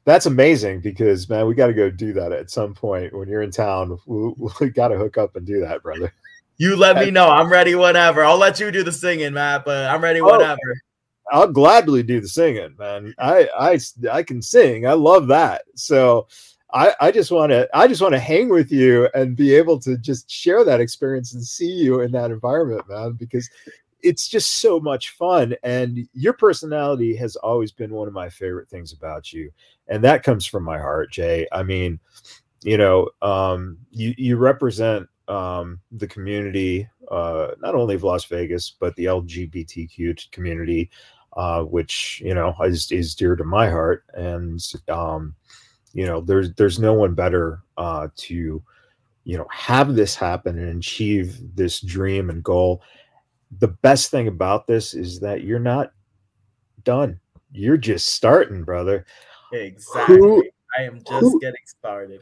that's 0.05 0.27
amazing 0.27 0.81
because 0.81 1.27
man, 1.29 1.47
we 1.47 1.55
got 1.55 1.67
to 1.67 1.73
go 1.73 1.89
do 1.89 2.13
that 2.13 2.31
at 2.31 2.51
some 2.51 2.73
point 2.73 3.13
when 3.13 3.27
you're 3.27 3.41
in 3.41 3.51
town. 3.51 3.97
We, 4.07 4.33
we 4.59 4.69
got 4.69 4.89
to 4.89 4.97
hook 4.97 5.17
up 5.17 5.35
and 5.35 5.45
do 5.45 5.59
that, 5.61 5.83
brother. 5.83 6.13
You 6.57 6.77
let 6.77 6.97
me 6.97 7.11
know. 7.11 7.27
I'm 7.27 7.51
ready 7.51 7.75
whenever. 7.75 8.23
I'll 8.23 8.37
let 8.37 8.59
you 8.59 8.71
do 8.71 8.83
the 8.83 8.91
singing, 8.91 9.33
Matt, 9.33 9.65
but 9.65 9.89
I'm 9.89 10.01
ready 10.01 10.21
oh, 10.21 10.31
whenever. 10.31 10.81
I'll 11.31 11.51
gladly 11.51 12.03
do 12.03 12.21
the 12.21 12.27
singing, 12.27 12.75
man. 12.77 13.13
I 13.17 13.49
I 13.57 13.79
I 14.11 14.23
can 14.23 14.41
sing. 14.41 14.87
I 14.87 14.93
love 14.93 15.27
that. 15.27 15.63
So 15.75 16.27
I, 16.73 16.93
I 16.99 17.11
just 17.11 17.31
want 17.31 17.51
to 17.51 17.67
I 17.73 17.87
just 17.87 18.01
want 18.01 18.13
to 18.13 18.19
hang 18.19 18.49
with 18.49 18.71
you 18.71 19.09
and 19.13 19.35
be 19.35 19.55
able 19.55 19.79
to 19.79 19.97
just 19.97 20.29
share 20.29 20.63
that 20.63 20.81
experience 20.81 21.33
and 21.33 21.43
see 21.43 21.71
you 21.71 22.01
in 22.01 22.11
that 22.11 22.31
environment, 22.31 22.87
man, 22.89 23.13
because 23.13 23.49
it's 24.05 24.27
just 24.27 24.57
so 24.61 24.79
much 24.79 25.09
fun. 25.11 25.55
And 25.63 26.07
your 26.13 26.33
personality 26.33 27.15
has 27.15 27.35
always 27.37 27.71
been 27.71 27.91
one 27.91 28.07
of 28.07 28.13
my 28.13 28.29
favorite 28.29 28.69
things 28.69 28.93
about 28.93 29.33
you. 29.33 29.51
And 29.87 30.03
that 30.03 30.23
comes 30.23 30.45
from 30.45 30.63
my 30.63 30.77
heart, 30.77 31.11
Jai. 31.11 31.47
I 31.51 31.63
mean, 31.63 31.99
you 32.63 32.77
know, 32.77 33.09
um, 33.21 33.77
you, 33.91 34.13
you 34.17 34.37
represent 34.37 35.07
um, 35.27 35.79
the 35.91 36.07
community, 36.07 36.87
uh, 37.09 37.49
not 37.59 37.75
only 37.75 37.95
of 37.95 38.03
Las 38.03 38.25
Vegas, 38.25 38.75
but 38.79 38.95
the 38.95 39.05
LGBTQ 39.05 40.31
community, 40.31 40.91
uh, 41.33 41.63
which, 41.63 42.21
you 42.23 42.33
know, 42.35 42.55
is, 42.63 42.91
is 42.91 43.15
dear 43.15 43.35
to 43.35 43.43
my 43.43 43.69
heart. 43.69 44.05
And, 44.13 44.61
um, 44.87 45.35
you 45.93 46.05
know, 46.05 46.21
there's, 46.21 46.53
there's 46.53 46.79
no 46.79 46.93
one 46.93 47.15
better 47.15 47.61
uh, 47.77 48.07
to, 48.17 48.61
you 49.23 49.37
know, 49.37 49.47
have 49.51 49.95
this 49.95 50.15
happen 50.15 50.59
and 50.59 50.77
achieve 50.77 51.39
this 51.55 51.81
dream 51.81 52.29
and 52.29 52.43
goal 52.43 52.83
the 53.59 53.67
best 53.67 54.11
thing 54.11 54.27
about 54.27 54.67
this 54.67 54.93
is 54.93 55.19
that 55.19 55.43
you're 55.43 55.59
not 55.59 55.91
done. 56.83 57.19
You're 57.51 57.77
just 57.77 58.07
starting, 58.07 58.63
brother. 58.63 59.05
Exactly. 59.53 60.17
Who, 60.17 60.43
I 60.77 60.83
am 60.83 61.01
just 61.07 61.21
who, 61.21 61.39
getting 61.39 61.61
started. 61.65 62.21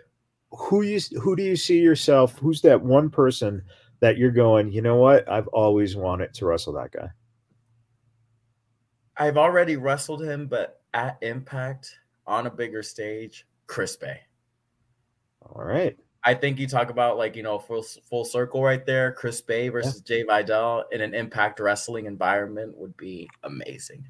Who 0.52 0.84
you 0.84 1.00
who 1.20 1.36
do 1.36 1.44
you 1.44 1.56
see 1.56 1.80
yourself? 1.80 2.38
Who's 2.38 2.62
that 2.62 2.82
one 2.82 3.10
person 3.10 3.64
that 4.00 4.18
you're 4.18 4.32
going, 4.32 4.72
you 4.72 4.82
know 4.82 4.98
what? 4.98 5.30
I've 5.32 5.48
always 5.48 5.96
wanted 5.96 6.34
to 6.34 6.46
wrestle 6.46 6.74
that 6.74 6.92
guy. 6.92 7.08
I've 9.16 9.38
already 9.38 9.78
wrestled 9.78 10.22
him, 10.22 10.48
but 10.48 10.82
at 10.94 11.18
Impact 11.22 11.98
on 12.28 12.46
a 12.46 12.52
bigger 12.52 12.84
stage, 12.84 13.48
Chris 13.66 13.96
Bey. 13.96 14.20
All 15.42 15.64
right. 15.64 15.98
I 16.26 16.34
think 16.34 16.58
you 16.58 16.68
talk 16.68 16.90
about 16.90 17.18
like 17.18 17.36
you 17.36 17.44
know 17.44 17.60
full 17.60 17.84
full 17.84 18.26
circle 18.26 18.64
right 18.64 18.86
there. 18.86 19.12
Chris 19.12 19.42
Bey 19.42 19.70
versus 19.70 20.02
yeah. 20.06 20.20
Jai 20.20 20.24
Vidal 20.24 20.86
in 20.92 21.02
an 21.02 21.14
Impact 21.14 21.60
Wrestling 21.60 22.06
environment 22.06 22.78
would 22.78 22.96
be 22.96 23.30
amazing. 23.44 24.06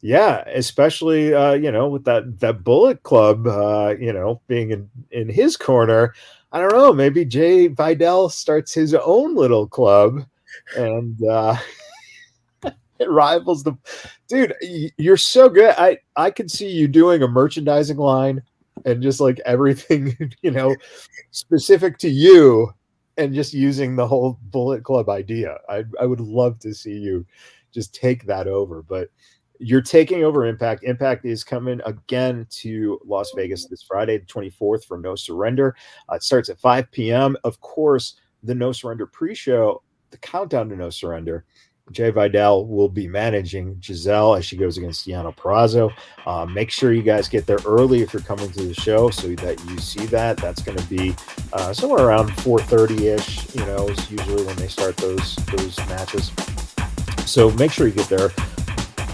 Yeah, 0.00 0.42
especially 0.48 1.32
uh, 1.32 1.52
you 1.52 1.70
know 1.70 1.88
with 1.88 2.04
that 2.04 2.40
that 2.40 2.64
Bullet 2.64 3.02
Club, 3.04 3.46
uh, 3.46 3.94
you 3.98 4.12
know, 4.12 4.40
being 4.48 4.70
in 4.70 4.90
in 5.12 5.28
his 5.28 5.56
corner. 5.56 6.14
I 6.52 6.60
don't 6.60 6.72
know. 6.72 6.92
Maybe 6.92 7.24
Jai 7.24 7.68
Vidal 7.68 8.28
starts 8.28 8.72
his 8.72 8.94
own 8.94 9.34
little 9.34 9.66
club, 9.66 10.24
and 10.76 11.20
uh, 11.24 11.56
it 12.98 13.08
rivals 13.08 13.62
the 13.62 13.76
dude. 14.28 14.54
You're 14.96 15.16
so 15.16 15.48
good. 15.48 15.74
I 15.78 15.98
I 16.16 16.30
could 16.30 16.50
see 16.50 16.68
you 16.68 16.86
doing 16.86 17.22
a 17.22 17.28
merchandising 17.28 17.96
line 17.96 18.42
and 18.84 19.02
just 19.02 19.20
like 19.20 19.40
everything, 19.46 20.16
you 20.42 20.50
know, 20.50 20.74
specific 21.30 21.98
to 21.98 22.08
you 22.08 22.72
and 23.16 23.34
just 23.34 23.54
using 23.54 23.96
the 23.96 24.06
whole 24.06 24.38
Bullet 24.42 24.82
Club 24.82 25.08
idea. 25.08 25.58
I, 25.68 25.84
I 26.00 26.06
would 26.06 26.20
love 26.20 26.58
to 26.60 26.74
see 26.74 26.92
you 26.98 27.24
just 27.72 27.94
take 27.94 28.24
that 28.26 28.46
over. 28.48 28.82
But 28.82 29.08
you're 29.58 29.82
taking 29.82 30.24
over 30.24 30.46
Impact. 30.46 30.84
Impact 30.84 31.24
is 31.24 31.44
coming 31.44 31.80
again 31.86 32.46
to 32.50 33.00
Las 33.04 33.30
Vegas 33.36 33.66
this 33.66 33.82
Friday, 33.82 34.18
the 34.18 34.26
24th, 34.26 34.84
for 34.84 34.98
No 34.98 35.14
Surrender. 35.14 35.76
Uh, 36.10 36.16
it 36.16 36.22
starts 36.22 36.48
at 36.48 36.58
5 36.58 36.90
p.m. 36.90 37.36
Of 37.44 37.60
course, 37.60 38.16
the 38.42 38.54
No 38.54 38.72
Surrender 38.72 39.06
pre 39.06 39.34
show, 39.34 39.82
the 40.10 40.18
countdown 40.18 40.68
to 40.70 40.76
No 40.76 40.90
Surrender 40.90 41.44
Jai 41.92 42.10
Vidal 42.10 42.66
will 42.66 42.88
be 42.88 43.06
managing 43.06 43.76
Gisele 43.78 44.36
as 44.36 44.44
she 44.44 44.56
goes 44.56 44.78
against 44.78 45.06
Deonna 45.06 45.36
Purrazzo. 45.36 45.92
Uh, 46.24 46.46
make 46.46 46.70
sure 46.70 46.92
you 46.92 47.02
guys 47.02 47.28
get 47.28 47.46
there 47.46 47.58
early 47.66 48.00
if 48.00 48.12
you're 48.12 48.22
coming 48.22 48.50
to 48.52 48.62
the 48.62 48.74
show 48.74 49.10
so 49.10 49.28
that 49.36 49.62
you 49.66 49.78
see 49.78 50.06
that. 50.06 50.38
That's 50.38 50.62
going 50.62 50.78
to 50.78 50.86
be 50.86 51.14
uh, 51.52 51.74
somewhere 51.74 52.06
around 52.06 52.30
4:30 52.30 53.00
ish. 53.14 53.54
You 53.54 53.66
know, 53.66 53.88
is 53.88 54.10
usually 54.10 54.44
when 54.44 54.56
they 54.56 54.68
start 54.68 54.96
those 54.96 55.36
those 55.52 55.76
matches. 55.88 56.32
So 57.26 57.50
make 57.52 57.70
sure 57.70 57.86
you 57.86 57.92
get 57.92 58.08
there 58.08 58.30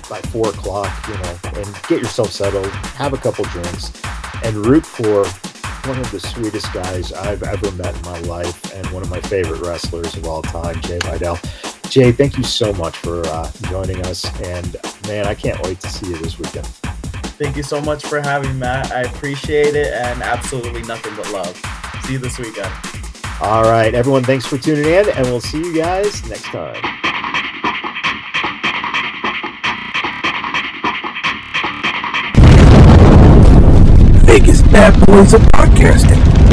by 0.09 0.21
four 0.31 0.51
o'clock. 0.51 1.09
You 1.09 1.15
know, 1.15 1.39
and 1.61 1.83
get 1.89 2.01
yourself 2.01 2.31
settled, 2.31 2.71
have 2.95 3.13
a 3.13 3.19
couple 3.19 3.45
drinks, 3.47 3.91
and 4.45 4.55
root 4.65 4.87
for 4.87 5.27
one 5.89 5.99
of 5.99 6.11
the 6.13 6.21
sweetest 6.21 6.73
guys 6.73 7.13
I've 7.13 7.43
ever 7.43 7.73
met 7.73 7.97
in 7.97 8.03
my 8.03 8.21
life, 8.21 8.73
and 8.75 8.87
one 8.91 9.03
of 9.03 9.11
my 9.11 9.21
favorite 9.23 9.61
wrestlers 9.63 10.17
of 10.17 10.27
all 10.27 10.43
time, 10.43 10.81
Jai 10.83 10.99
Vidal. 10.99 11.39
Jai, 11.91 12.13
thank 12.13 12.39
you 12.39 12.45
so 12.45 12.73
much 12.75 12.97
for 12.99 13.27
uh, 13.27 13.51
joining 13.63 14.01
us. 14.07 14.25
And 14.43 14.77
man, 15.09 15.27
I 15.27 15.35
can't 15.35 15.61
wait 15.63 15.81
to 15.81 15.91
see 15.91 16.07
you 16.07 16.17
this 16.19 16.39
weekend. 16.39 16.65
Thank 17.37 17.57
you 17.57 17.65
so 17.65 17.81
much 17.81 18.07
for 18.07 18.21
having 18.21 18.53
me, 18.53 18.59
Matt. 18.59 18.93
I 18.93 19.01
appreciate 19.03 19.75
it 19.75 19.93
and 19.93 20.23
absolutely 20.23 20.83
nothing 20.83 21.17
but 21.17 21.29
love. 21.33 21.61
See 22.05 22.13
you 22.13 22.21
this 22.21 22.39
weekend. 22.39 22.73
All 23.41 23.65
right, 23.65 23.93
everyone, 23.93 24.23
thanks 24.23 24.47
for 24.47 24.57
tuning 24.57 24.85
in, 24.85 25.09
and 25.09 25.27
we'll 25.27 25.41
see 25.41 25.59
you 25.59 25.75
guys 25.75 26.25
next 26.29 26.45
time. 26.45 26.81
Vegas 34.27 34.63
Badboyz 34.63 35.35
of 35.35 35.41
Podcasting. 35.53 36.50